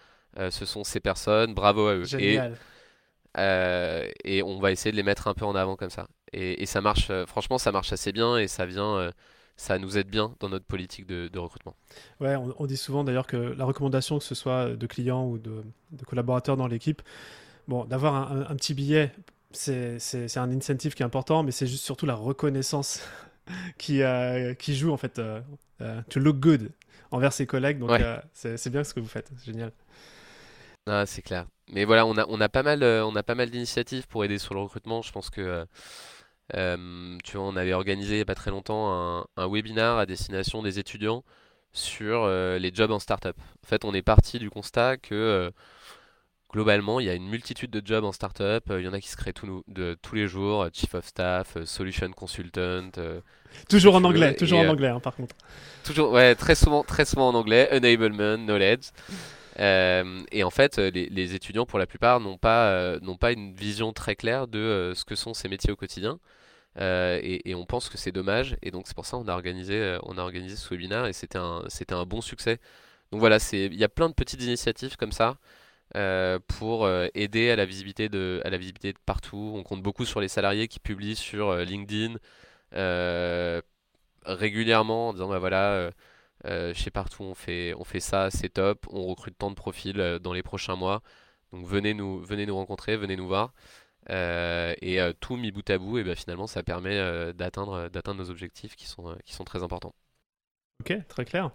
[0.50, 2.04] ce sont ces personnes, bravo à eux.
[2.04, 2.58] Génial.
[3.38, 6.08] Et, on va essayer de les mettre un peu en avant comme ça.
[6.34, 9.12] Et, ça marche, franchement, ça marche assez bien et ça vient,
[9.60, 11.76] ça nous aide bien dans notre politique de, recrutement.
[12.22, 15.64] Ouais, on, dit souvent d'ailleurs que la recommandation, que ce soit de clients ou de,
[16.08, 17.02] collaborateurs dans l'équipe,
[17.68, 19.12] bon, d'avoir un, petit billet,
[19.52, 23.02] c'est un incentive qui est important, mais c'est juste surtout la reconnaissance
[23.78, 25.42] qui, euh, qui joue en fait euh,
[25.82, 26.72] euh, to look good
[27.12, 27.80] envers ses collègues.
[27.80, 27.92] Donc
[28.34, 29.72] c'est bien ce que vous faites, c'est génial.
[30.88, 31.46] Ah, c'est clair.
[31.72, 34.40] Mais voilà, on a, on a pas mal, on a pas mal d'initiatives pour aider
[34.40, 35.02] sur le recrutement.
[35.02, 35.66] Je pense que
[36.56, 39.98] euh, tu vois, on avait organisé il n'y a pas très longtemps un, un webinar
[40.00, 41.24] à destination des étudiants
[41.74, 43.38] sur euh, les jobs en startup.
[43.64, 45.52] En fait, on est parti du constat que euh,
[46.52, 48.64] globalement, il y a une multitude de jobs en startup.
[48.70, 49.34] Il y en a qui se créent
[49.68, 52.90] de, tous les jours, Chief of Staff, Solution Consultant.
[53.70, 55.36] toujours en anglais, toujours en anglais, hein, par contre.
[55.84, 57.70] Toujours, ouais, très souvent, très souvent en anglais.
[57.72, 58.90] Enablement, knowledge.
[59.58, 64.16] et en fait, les, étudiants, pour la plupart, n'ont pas, n'ont pas une vision très
[64.16, 66.20] claire de ce que sont ces métiers au quotidien.
[66.80, 68.58] Euh, et, on pense que c'est dommage.
[68.62, 71.14] Et donc c'est pour ça qu'on a organisé, euh, on a organisé ce webinaire et
[71.14, 72.60] c'était un, c'était un bon succès.
[73.12, 75.38] Donc voilà, il y a plein de petites initiatives comme ça
[75.96, 79.54] euh, pour aider à la visibilité de, à la visibilité de partout.
[79.56, 82.18] On compte beaucoup sur les salariés qui publient sur LinkedIn
[84.26, 85.92] régulièrement en disant bah voilà.
[86.74, 90.34] chez partout on fait, on fait ça, c'est top, on recrute tant de profils dans
[90.34, 91.02] les prochains mois.
[91.52, 93.54] Donc venez nous, venez nous rencontrer, venez nous voir.
[94.10, 97.90] Euh, et euh, tout mis bout à bout, et ben finalement, ça permet euh, d'atteindre
[97.90, 99.94] d'atteindre nos objectifs qui sont, qui sont très importants.
[100.82, 101.52] Ok, très clair.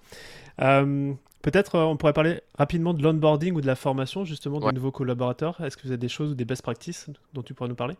[0.57, 5.61] Peut-être on pourrait parler rapidement de l'onboarding ou de la formation justement des nouveaux collaborateurs.
[5.61, 7.97] Est-ce que vous avez des choses ou des best practices dont tu pourrais nous parler?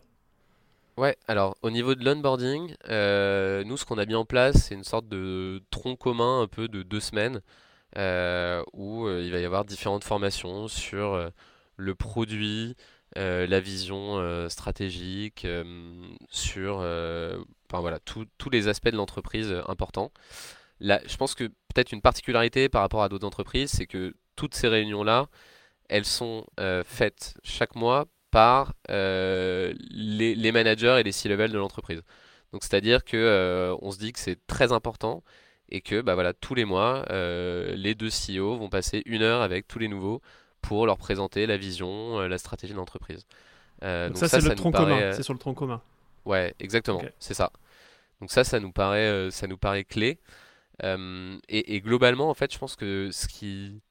[0.97, 4.83] Ouais, alors au niveau de l'onboarding, nous ce qu'on a mis en place, c'est une
[4.83, 7.41] sorte de tronc commun un peu de deux semaines
[8.73, 11.31] où il va y avoir différentes formations sur
[11.77, 12.75] le produit,
[13.17, 15.63] euh, la vision euh, stratégique, euh,
[16.29, 20.11] sur enfin, voilà, tous les aspects de l'entreprise importants.
[20.81, 24.67] Je pense que peut-être une particularité par rapport à d'autres entreprises, c'est que toutes ces
[24.67, 25.27] réunions-là,
[25.89, 26.45] elles sont
[26.85, 32.01] faites chaque mois par les, managers et les C-level de l'entreprise.
[32.51, 35.23] Donc c'est-à-dire que on se dit que c'est très important
[35.69, 39.67] et que bah voilà tous les mois les deux CEO vont passer une heure avec
[39.67, 40.21] tous les nouveaux
[40.65, 43.25] pour leur présenter la vision, euh, la stratégie de l'entreprise.
[43.83, 44.99] Euh, donc, ça, c'est le tronc commun.
[44.99, 45.81] Euh, c'est sur le tronc commun.
[46.25, 47.01] Ouais, exactement.
[47.19, 47.51] C'est ça.
[48.19, 50.19] Donc ça, ça nous paraît, ça nous paraît clé.
[50.83, 53.81] Et, globalement, en fait, je pense que ce qui,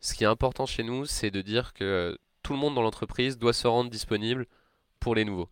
[0.00, 3.38] ce qui est important chez nous, c'est de dire que tout le monde dans l'entreprise
[3.38, 4.46] doit se rendre disponible
[5.00, 5.48] pour les nouveaux.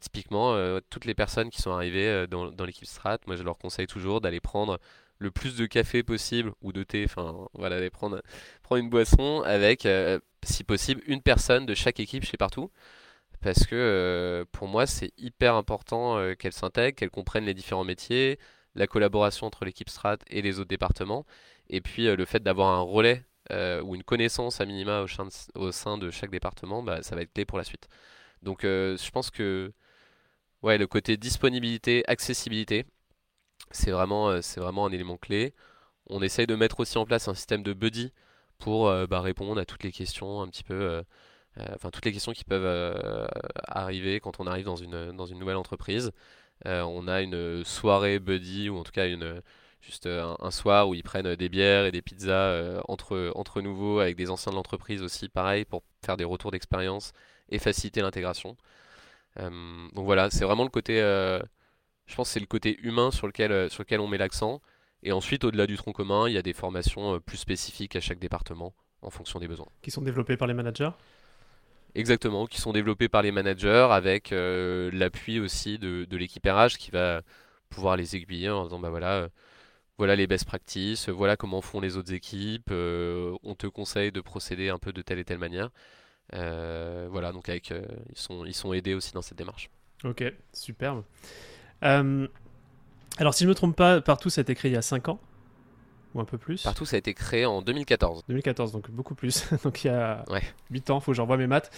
[0.00, 0.56] typiquement,
[0.90, 4.40] toutes les personnes qui sont arrivées dans, l'équipe Strat, moi je leur conseille toujours d'aller
[4.40, 4.78] prendre
[5.20, 8.22] le plus de café possible ou de thé, enfin voilà, aller prendre,
[8.62, 12.70] prendre une boisson avec, euh, si possible, une personne de chaque équipe chez partout.
[13.42, 17.84] Parce que euh, pour moi, c'est hyper important euh, qu'elle s'intègre, qu'elle comprenne les différents
[17.84, 18.38] métiers,
[18.80, 21.26] la collaboration entre l'équipe Strat et les autres départements,
[21.68, 23.24] et puis le fait d'avoir un relais
[23.82, 25.04] ou une connaissance à minima
[25.54, 27.88] au sein de, chaque département, bah, ça va être clé pour la suite.
[28.42, 29.72] Donc je pense que
[30.62, 32.86] le côté disponibilité, accessibilité,
[33.70, 35.54] c'est vraiment, euh, un élément clé.
[36.08, 38.12] On essaye de mettre aussi en place un système de buddy
[38.58, 41.02] pour euh, bah, répondre à toutes les questions un petit peu, euh,
[41.74, 43.28] enfin toutes les questions qui peuvent
[43.68, 46.12] arriver quand on arrive dans une nouvelle entreprise.
[46.64, 49.42] On a une soirée buddy ou en tout cas une,
[49.80, 54.16] juste un, soir où ils prennent des bières et des pizzas entre, entre nouveaux avec
[54.16, 57.12] des anciens de l'entreprise aussi, pareil, pour faire des retours d'expérience
[57.50, 58.56] et faciliter l'intégration.
[59.36, 61.00] donc voilà, c'est vraiment le côté
[62.10, 64.60] je pense c'est le côté humain sur lequel, euh, sur lequel on met l'accent.
[65.02, 68.00] Et ensuite, au-delà du tronc commun, il y a des formations euh, plus spécifiques à
[68.00, 69.68] chaque département en fonction des besoins.
[69.80, 70.90] Qui sont développées par les managers?
[71.94, 76.76] Exactement, qui sont développées par les managers avec euh, l'appui aussi de, de l'équipe RH
[76.78, 77.22] qui va
[77.68, 79.28] pouvoir les aiguiller en disant bah voilà,
[79.98, 84.68] voilà les best practices, voilà comment font les autres équipes, on te conseille de procéder
[84.68, 85.70] un peu de telle et telle manière.
[86.32, 89.70] voilà, donc avec, ils, sont, ils sont aidés aussi dans cette démarche.
[90.04, 91.04] Ok, superbe.
[91.82, 92.26] Euh,
[93.18, 95.20] alors, si je ne me trompe pas, Partout, été créé il y a 5 ans
[96.14, 96.62] ou un peu plus.
[96.62, 98.24] Partout, ça a été créé en 2014.
[98.28, 99.44] 2014, donc beaucoup plus.
[99.64, 100.24] donc il y a
[100.70, 101.70] 8 ans, il faut que j'envoie mes maths.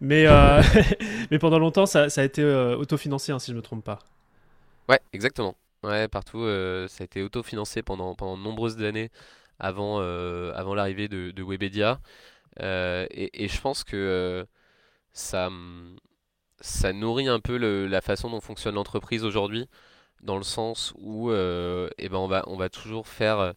[0.00, 0.62] Mais, euh,
[1.30, 3.84] mais pendant longtemps, ça, ça a été euh, autofinancé, hein, si je ne me trompe
[3.84, 3.98] pas.
[4.88, 5.56] Ouais, exactement.
[5.82, 6.46] Ouais, partout,
[6.88, 9.10] ça a été autofinancé pendant, pendant de nombreuses années
[9.58, 12.00] avant, avant l'arrivée de, de Webedia.
[12.60, 14.46] Et, et, je pense que
[15.12, 15.96] ça, hum,
[16.60, 17.56] ça nourrit un peu
[17.86, 19.68] la façon dont fonctionne l'entreprise aujourd'hui,
[20.22, 23.52] dans le sens où eh ben on va, on va toujours faire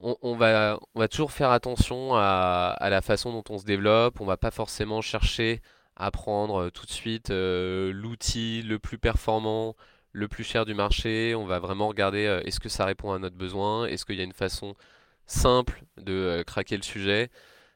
[0.00, 4.20] on, va, on va toujours faire attention à, la façon dont on se développe.
[4.20, 5.60] On va pas forcément chercher
[5.96, 9.74] à prendre euh, tout de suite euh, l'outil le plus performant,
[10.12, 11.34] le plus cher du marché.
[11.34, 14.20] On va vraiment regarder euh, est-ce que ça répond à notre besoin, est-ce qu'il y
[14.20, 14.76] a une façon
[15.26, 17.30] simple de craquer le sujet?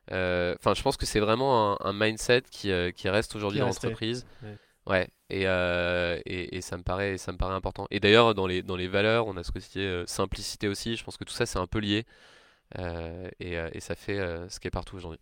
[0.08, 2.70] Enfin, je pense que c'est vraiment un, mindset qui,
[3.08, 4.26] reste aujourd'hui dans l'entreprise.
[4.42, 4.56] Ouais,
[5.30, 7.86] et, et, ça me paraît, ça me paraît important.
[7.90, 10.96] Et d'ailleurs, dans les, dans les valeurs, on a ce côté simplicité aussi.
[10.96, 12.04] Je pense que tout ça, c'est un peu lié.
[12.78, 14.18] et, et, ça fait
[14.48, 15.20] ce qui est partout aujourd'hui.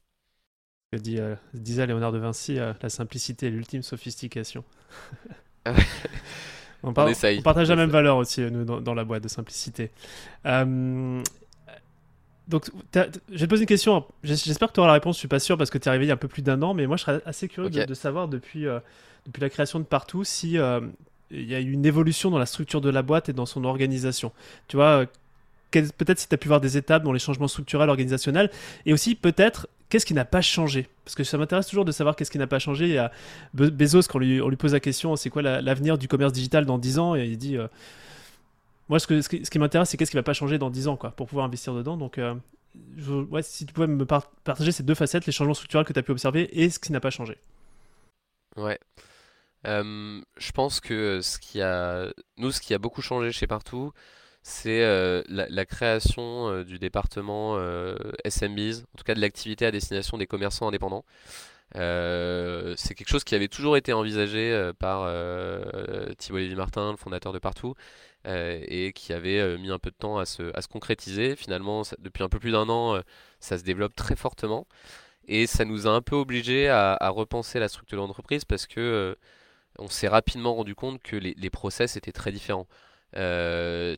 [0.93, 1.19] Que dit,
[1.55, 4.65] disait Léonard de Vinci, la simplicité est l'ultime sophistication.
[6.83, 9.91] on, partage la même valeur aussi, nous, dans, la boîte de simplicité.
[12.51, 14.05] Donc, je vais te poser une question.
[14.23, 15.17] J'espère que tu auras la réponse.
[15.17, 16.43] Je suis pas sûr parce que tu es arrivé il y a un peu plus
[16.43, 18.81] d'un an, mais moi, je serais assez curieux de, savoir depuis, euh,
[19.27, 20.81] depuis la création de Partout si euh,
[21.31, 23.65] il y a eu une évolution dans la structure de la boîte et dans son
[23.65, 24.33] organisation.
[24.69, 25.07] Tu vois,
[25.71, 28.51] peut-être si tu as pu voir des étapes dans les changements structurels, organisationnels,
[28.85, 30.89] et aussi peut-être qu'est-ce qui n'a pas changé?
[31.05, 32.87] Parce que ça m'intéresse toujours de savoir qu'est-ce qui n'a pas changé.
[32.87, 33.13] Il y a
[33.55, 36.65] Bezos, quand on lui, on lui pose la question, c'est quoi l'avenir du commerce digital
[36.67, 37.15] dans 10 ans?
[37.15, 37.69] Et il dit, euh,
[38.91, 40.97] moi, ce, que, ce qui, m'intéresse, c'est qu'est-ce qui va pas changer dans 10 ans,
[40.97, 41.97] quoi, pour pouvoir investir dedans.
[41.97, 42.35] Donc, euh,
[43.41, 46.11] si tu pouvais me partager ces deux facettes, les changements structurels que tu as pu
[46.11, 47.39] observer et ce qui n'a pas changé.
[48.57, 48.81] Ouais.
[49.69, 51.21] Euh, je pense que
[52.37, 53.93] nous, ce qui a beaucoup changé chez Partout,
[54.43, 57.61] c'est euh, la, création du département
[58.25, 61.05] SMBs, en tout cas de l'activité à destination des commerçants indépendants.
[61.75, 65.07] c'est quelque chose qui avait toujours été envisagé par
[66.19, 67.77] Thibault Lévy-Martin, le fondateur de Partout,
[68.27, 71.37] euh, et qui avait euh, mis un peu de temps à se, à se concrétiser.
[71.37, 73.01] Finalement, depuis un peu plus d'un an, euh,
[73.41, 74.67] ça se développe très fortement.
[75.27, 79.17] Et ça nous a un peu obligé à, repenser la structure de l'entreprise parce que
[79.79, 82.67] on s'est rapidement rendu compte que les, les process étaient très différents.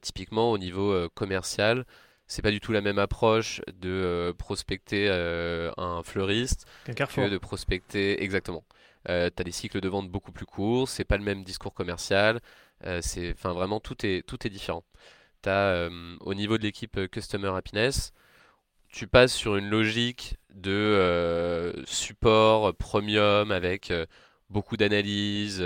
[0.03, 1.87] typiquement au niveau commercial,
[2.27, 8.65] c'est pas du tout la même approche de prospecter un fleuriste que de prospecter exactement.
[9.07, 12.41] Tu as des cycles de vente beaucoup plus courts, c'est pas le même discours commercial,
[12.87, 13.01] euh,
[13.45, 14.85] vraiment tout est tout est différent.
[15.47, 18.13] Euh, au niveau de l'équipe euh, Customer Happiness,
[18.89, 23.93] tu passes sur une logique de support premium avec
[24.51, 25.65] beaucoup d'analyse,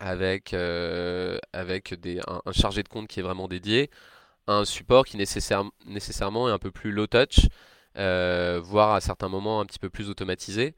[0.00, 1.40] avec, un,
[2.52, 3.90] chargé de compte qui est vraiment dédié,
[4.46, 7.48] un support qui nécessaire, nécessairement est un peu plus low touch,
[7.96, 10.74] voire à certains moments un petit peu plus automatisé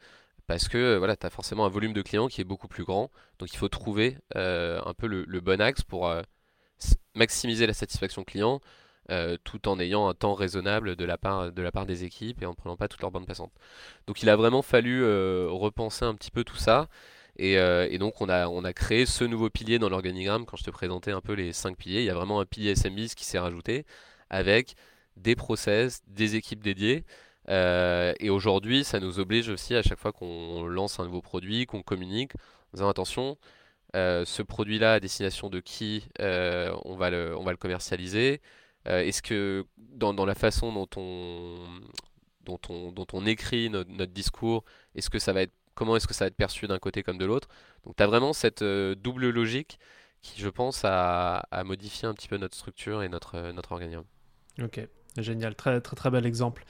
[0.47, 2.84] parce que euh, voilà, tu as forcément un volume de clients qui est beaucoup plus
[2.84, 3.11] grand.
[3.38, 6.22] Donc il faut trouver euh, un peu le, bon axe pour euh,
[7.14, 8.61] maximiser la satisfaction client
[9.44, 12.47] tout en ayant un temps raisonnable de la, part, de la part des équipes et
[12.47, 13.53] en ne prenant pas toutes leurs bandes passantes.
[14.09, 15.05] Donc il a vraiment fallu
[15.47, 16.88] repenser un petit peu tout ça.
[17.36, 20.44] Et, donc on a, on a créé ce nouveau pilier dans l'organigramme.
[20.44, 22.72] Quand je te présentais un peu les cinq piliers, il y a vraiment un pilier
[22.72, 23.86] SMBs qui s'est rajouté
[24.28, 24.74] avec
[25.16, 27.05] des process, des équipes dédiées.
[27.49, 31.66] Euh, et aujourd'hui, ça nous oblige aussi à chaque fois qu'on lance un nouveau produit,
[31.66, 32.32] qu'on communique,
[32.72, 33.38] en disant attention,
[33.94, 38.40] euh, ce produit-là à destination de qui euh, on, va le, on va le commercialiser?
[38.84, 41.57] Est-ce que dans, la façon dont on,
[42.44, 44.62] dont on, dont on écrit notre, discours,
[44.94, 47.18] est-ce que ça va être, comment est-ce que ça va être perçu d'un côté comme
[47.18, 47.49] de l'autre?
[47.84, 49.80] Donc tu as vraiment cette double logique
[50.22, 54.07] qui, je pense, a, a, modifié un petit peu notre structure et notre, notre organigramme.
[54.62, 54.80] Ok,
[55.16, 56.64] génial, très très très bel exemple.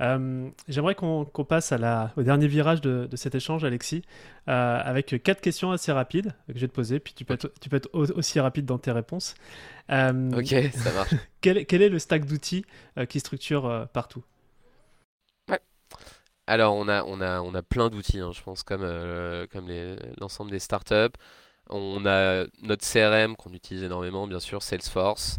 [0.00, 4.02] Euh, j'aimerais qu'on passe à la, au dernier virage de, cet échange, Alexis,
[4.48, 7.52] euh, avec quatre questions assez rapides que je vais te poser, puis tu peux être,
[7.60, 9.34] tu peux être aussi rapide dans tes réponses.
[9.90, 11.14] Euh, ok, ça marche.
[11.40, 12.64] quel, quel, est le stack d'outils
[13.08, 14.24] qui structure partout?
[15.48, 15.60] Ouais.
[16.46, 18.86] Alors, on a, on a, on a plein d'outils, hein, je pense, comme,
[19.50, 19.68] comme
[20.20, 21.16] l'ensemble des startups.
[21.70, 25.38] On a notre CRM qu'on utilise énormément, bien sûr, Salesforce.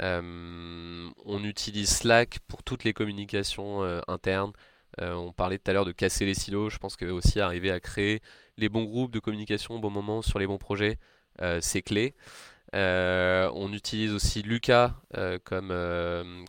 [0.00, 4.52] Euh, on utilise Slack pour toutes les communications euh, internes.
[5.00, 6.70] Euh, on parlait tout à l'heure de casser les silos.
[6.70, 8.20] Je pense que aussi arriver à créer
[8.58, 10.98] les bons groupes de communication au bon moment sur les bons projets,
[11.60, 12.14] c'est clé.
[12.74, 14.94] on utilise aussi Lucas
[15.44, 15.72] comme,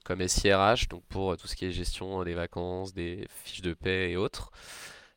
[0.04, 4.12] comme SIRH, donc pour tout ce qui est gestion des vacances, des fiches de paie
[4.12, 4.52] et autres.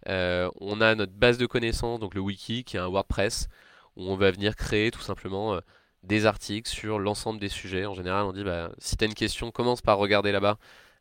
[0.06, 3.48] on a notre base de connaissances, donc le wiki, qui est un WordPress,
[3.96, 5.60] où on va venir créer tout simplement
[6.06, 7.86] des articles sur l'ensemble des sujets.
[7.86, 10.58] En général, on dit bah, si tu as une question, commence par regarder là-bas.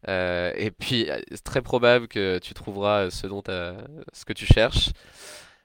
[0.08, 4.90] Euh, et puis, c'est très probable que tu trouveras ce, dont que tu cherches.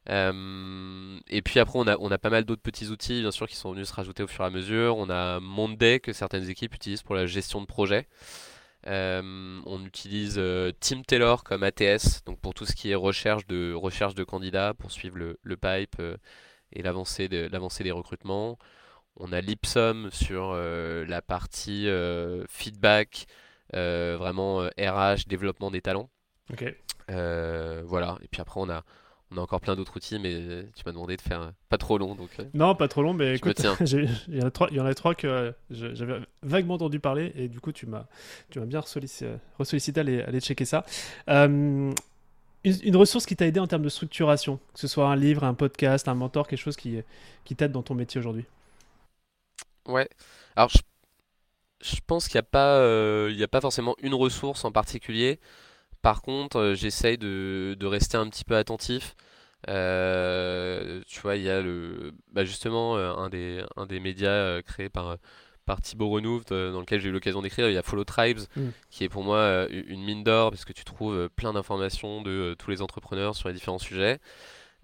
[0.09, 3.73] Euh, et puis après, on a, pas mal d'autres petits outils, bien sûr, qui sont
[3.73, 4.97] venus se rajouter au fur et à mesure.
[4.97, 8.09] On a Monday que certaines équipes utilisent pour la gestion de projet.
[8.87, 10.41] on utilise
[10.81, 14.75] Team Taylor comme ATS, donc pour tout ce qui est recherche de, recherche de candidats,
[14.75, 16.01] pour suivre le, pipe
[16.73, 17.49] et l'avancée de,
[17.83, 18.59] des recrutements.
[19.17, 21.89] On a l'Ipsum sur la partie
[22.49, 23.27] feedback,
[23.73, 26.11] vraiment RH, développement des talents.
[26.53, 26.75] Ok.
[27.09, 28.83] voilà, et puis après on a
[29.33, 32.15] on a encore plein d'autres outils, mais tu m'as demandé de faire pas trop long.
[32.15, 34.81] Donc, euh, non, pas trop long, mais écoute, il y, en a trois, il y
[34.81, 38.07] en a trois que j'avais vaguement entendu parler, et du coup, tu m'as
[38.57, 40.85] bien ressollicité à aller, aller checker ça.
[41.29, 41.93] Euh,
[42.65, 45.55] une, ressource qui t'a aidé en termes de structuration, que ce soit un livre, un
[45.55, 46.99] podcast, un mentor, quelque chose qui,
[47.45, 48.45] qui t'aide dans ton métier aujourd'hui?
[49.87, 50.09] Ouais,
[50.57, 50.79] alors je,
[51.81, 54.73] je pense qu'il n'y a, pas, euh, il y a pas forcément une ressource en
[54.73, 55.41] particulier.
[56.03, 59.15] Par contre, euh, j'essaye de, rester un petit peu attentif.
[59.69, 64.63] Euh, tu vois, il y a le, bah, justement euh, un des, un des médias
[64.63, 65.19] créés par,
[65.67, 67.69] par Thibaut Renouve, dans lequel j'ai eu l'occasion d'écrire.
[67.69, 68.69] Il y a Follow Tribes, mm.
[68.91, 72.71] qui est pour moi une mine d'or, parce que tu trouves plein d'informations de tous
[72.71, 74.19] les entrepreneurs sur les différents sujets.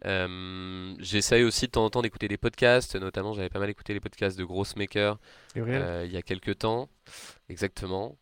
[0.04, 4.00] J'essaye aussi de temps en temps d'écouter des podcasts, notamment j'avais pas mal écouté les
[4.00, 5.18] podcasts de Grossmaker
[5.56, 6.88] euh, il y a quelques temps,
[7.48, 8.16] exactement.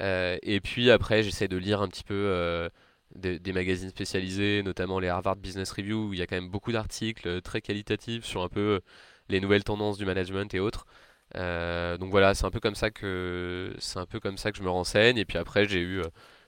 [0.00, 2.68] Euh, et puis après, j'essaie de lire un petit peu euh,
[3.14, 6.72] des, magazines spécialisés, notamment les Harvard Business Review, où il y a quand même beaucoup
[6.72, 8.80] d'articles euh, très qualitatifs sur un peu
[9.28, 10.86] les nouvelles tendances du management et autres.
[11.34, 14.62] donc voilà, c'est un peu comme ça que c'est un peu comme ça que je
[14.62, 15.18] me renseigne.
[15.18, 16.02] Et puis après, j'ai eu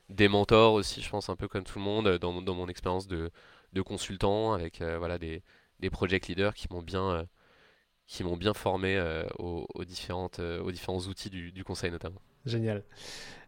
[0.09, 3.07] des mentors aussi, je pense un peu comme tout le monde dans, dans mon expérience
[3.07, 3.31] de,
[3.73, 5.43] de, consultant avec voilà des,
[5.81, 7.27] des project leaders qui m'ont bien
[8.07, 9.01] qui m'ont bien formé
[9.39, 12.21] aux, différentes, aux différents outils du, du conseil notamment.
[12.45, 12.83] Génial.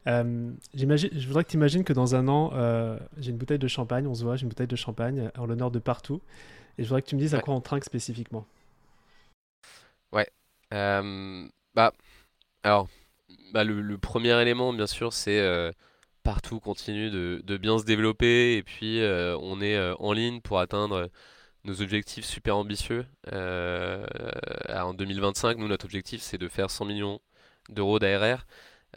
[0.06, 3.68] Euh, je voudrais que tu imagines que dans un an, euh, j'ai une bouteille de
[3.68, 6.20] champagne, on se voit, j'ai une bouteille de champagne en l'honneur de partout.
[6.78, 8.46] Et je voudrais que tu me dises à quoi on trinque spécifiquement.
[10.12, 10.28] Ouais.
[10.72, 11.92] Euh, bah,
[12.62, 12.88] alors,
[13.52, 15.40] bah, le, premier élément, bien sûr, c'est
[16.24, 18.56] partout continue de, bien se développer.
[18.56, 21.10] Et puis, on est en ligne pour atteindre
[21.64, 23.06] nos objectifs super ambitieux.
[23.32, 27.20] en 2025, nous, notre objectif, c'est de faire 100 millions
[27.68, 28.44] d'euros d'ARR.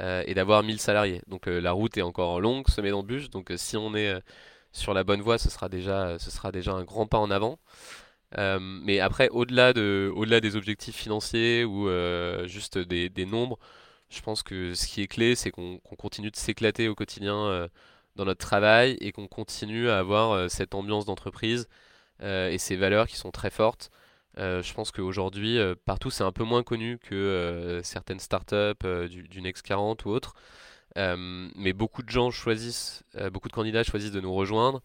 [0.02, 1.22] Euh, et d'avoir 1000 salariés.
[1.28, 3.32] Donc euh, la route est encore longue, semée d'embûches.
[3.32, 4.14] Donc euh, si on est
[4.72, 7.60] sur la bonne voie, ce sera déjà, ce sera déjà un grand pas en avant.
[8.38, 11.90] mais après, au-delà de, au-delà des objectifs financiers ou
[12.46, 13.58] juste des, nombres,
[14.10, 17.68] je pense que ce qui est clé, c'est qu'on continue de s'éclater au quotidien
[18.16, 21.68] dans notre travail et qu'on continue à avoir cette ambiance d'entreprise
[22.22, 23.92] et ces valeurs qui sont très fortes.
[24.40, 28.86] Euh, je pense qu'aujourd'hui, euh, partout, c'est un peu moins connu que euh, certaines startups
[29.10, 30.36] du, du Next 40 ou autres.
[30.96, 34.82] mais beaucoup de gens choisissent, beaucoup de candidats choisissent de nous rejoindre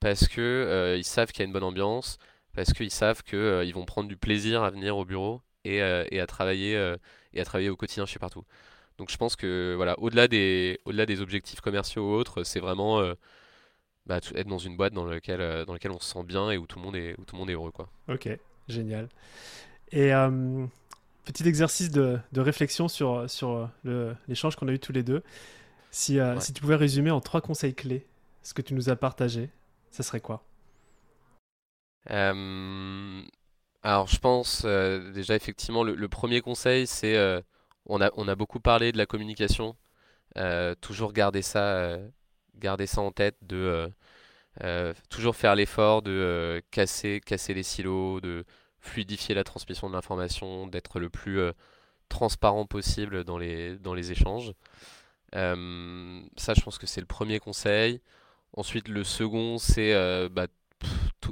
[0.00, 2.18] parce que ils savent qu'il y a une bonne ambiance,
[2.54, 6.26] parce qu'ils savent qu'ils vont prendre du plaisir à venir au bureau et, et à
[6.26, 6.94] travailler
[7.32, 8.44] et à travailler au quotidien chez partout.
[8.98, 13.02] Donc je pense que voilà, au-delà des, au-delà des objectifs commerciaux ou autres, c'est vraiment
[14.06, 16.66] bah, être dans une boîte dans laquelle, dans laquelle on se sent bien et où
[16.66, 17.72] tout le monde est, où tout le monde est heureux.
[17.72, 17.88] Quoi.
[18.08, 18.28] Ok.
[18.68, 19.08] Génial.
[19.92, 20.66] Et euh,
[21.24, 23.68] petit exercice de, réflexion sur, sur
[24.28, 25.22] l'échange qu'on a eu tous les deux.
[25.90, 28.06] Si, euh, si tu pouvais résumer en trois conseils clés
[28.42, 29.50] ce que tu nous as partagé,
[29.90, 30.44] ça serait quoi?
[32.10, 33.22] Euh,
[33.86, 37.16] Alors, je pense déjà, effectivement, le, premier conseil, c'est
[37.86, 39.76] on, a, on a beaucoup parlé de la communication.
[40.80, 41.98] toujours garder ça,
[42.56, 43.90] garder ça en tête, de
[44.64, 48.44] euh, toujours faire l'effort de euh, casser, casser les silos, de
[48.80, 51.52] fluidifier la transmission de l'information, d'être le plus euh,
[52.08, 54.52] transparent possible dans les, dans les échanges.
[55.32, 58.00] ça, je pense que c'est le premier conseil.
[58.54, 59.92] Ensuite, le second, c'est
[60.30, 60.46] bah,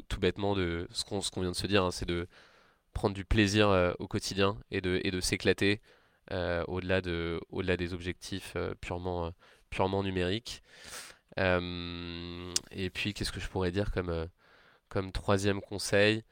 [0.03, 2.27] tout, bêtement de ce qu'on qu'on vient de se dire, hein, c'est de
[2.93, 5.81] prendre du plaisir au quotidien et de, et de s'éclater
[6.69, 9.33] au-delà de, au des objectifs purement,
[9.71, 10.63] purement numériques.
[11.39, 14.27] Euh, et puis, qu'est-ce que je pourrais dire comme, euh,
[14.89, 16.25] comme troisième conseil?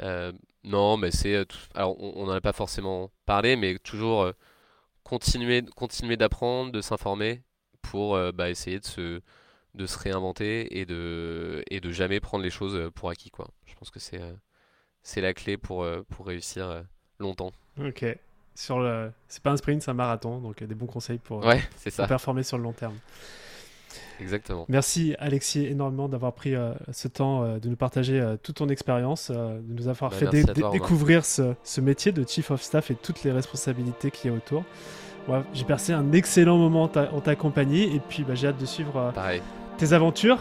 [0.00, 0.32] Euh,
[0.64, 1.46] Non, mais c'est.
[1.74, 4.32] Alors, on n'en a pas forcément parlé, mais toujours
[5.04, 7.42] continuer, continuer d'apprendre, de s'informer
[7.82, 9.20] pour bah, essayer de se,
[9.76, 13.30] de se réinventer et de, et de jamais prendre les choses pour acquis.
[13.30, 13.48] Quoi.
[13.66, 14.20] Je pense que c'est
[15.02, 16.84] c'est la clé pour, pour réussir
[17.20, 17.52] longtemps.
[17.80, 18.04] Ok.
[18.56, 19.12] Sur le...
[19.28, 21.90] C'est pas un sprint, c'est un marathon, donc des bons conseils pour, ouais, ça.
[22.02, 22.96] pour performer sur le long terme.
[24.20, 24.64] Exactement.
[24.68, 28.68] Merci Alexis énormément d'avoir pris euh, ce temps euh, de nous partager euh, toute ton
[28.68, 33.22] expérience, de nous avoir bah, fait découvrir ce, métier de Chief of Staff et toutes
[33.24, 34.64] les responsabilités qui y a autour.
[35.52, 39.12] J'ai passé un excellent moment en ta compagnie et puis bah, j'ai hâte de suivre
[39.76, 40.38] tes aventures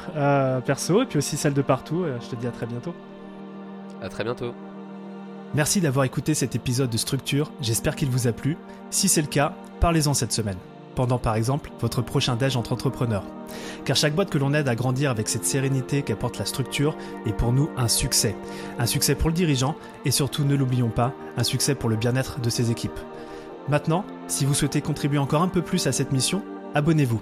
[0.66, 2.06] perso et puis aussi celles de partout.
[2.22, 2.94] je te dis à très bientôt.
[4.02, 4.54] À très bientôt.
[5.54, 8.58] Merci d'avoir écouté cet épisode de Structure, j'espère qu'il vous a plu.
[8.90, 10.58] Si c'est le cas, parlez-en cette semaine.
[10.96, 13.26] pendant par exemple votre prochain déj entre entrepreneurs.
[13.84, 17.34] Car chaque boîte que l'on aide à grandir avec cette sérénité qu'apporte la structure est
[17.34, 18.36] pour nous un succès.
[18.80, 19.76] Un succès pour le dirigeant
[20.06, 23.00] et surtout, ne l'oublions pas, un succès pour le bien-être de ses équipes.
[23.68, 27.22] Maintenant, si vous souhaitez contribuer encore un peu plus à cette mission, abonnez-vous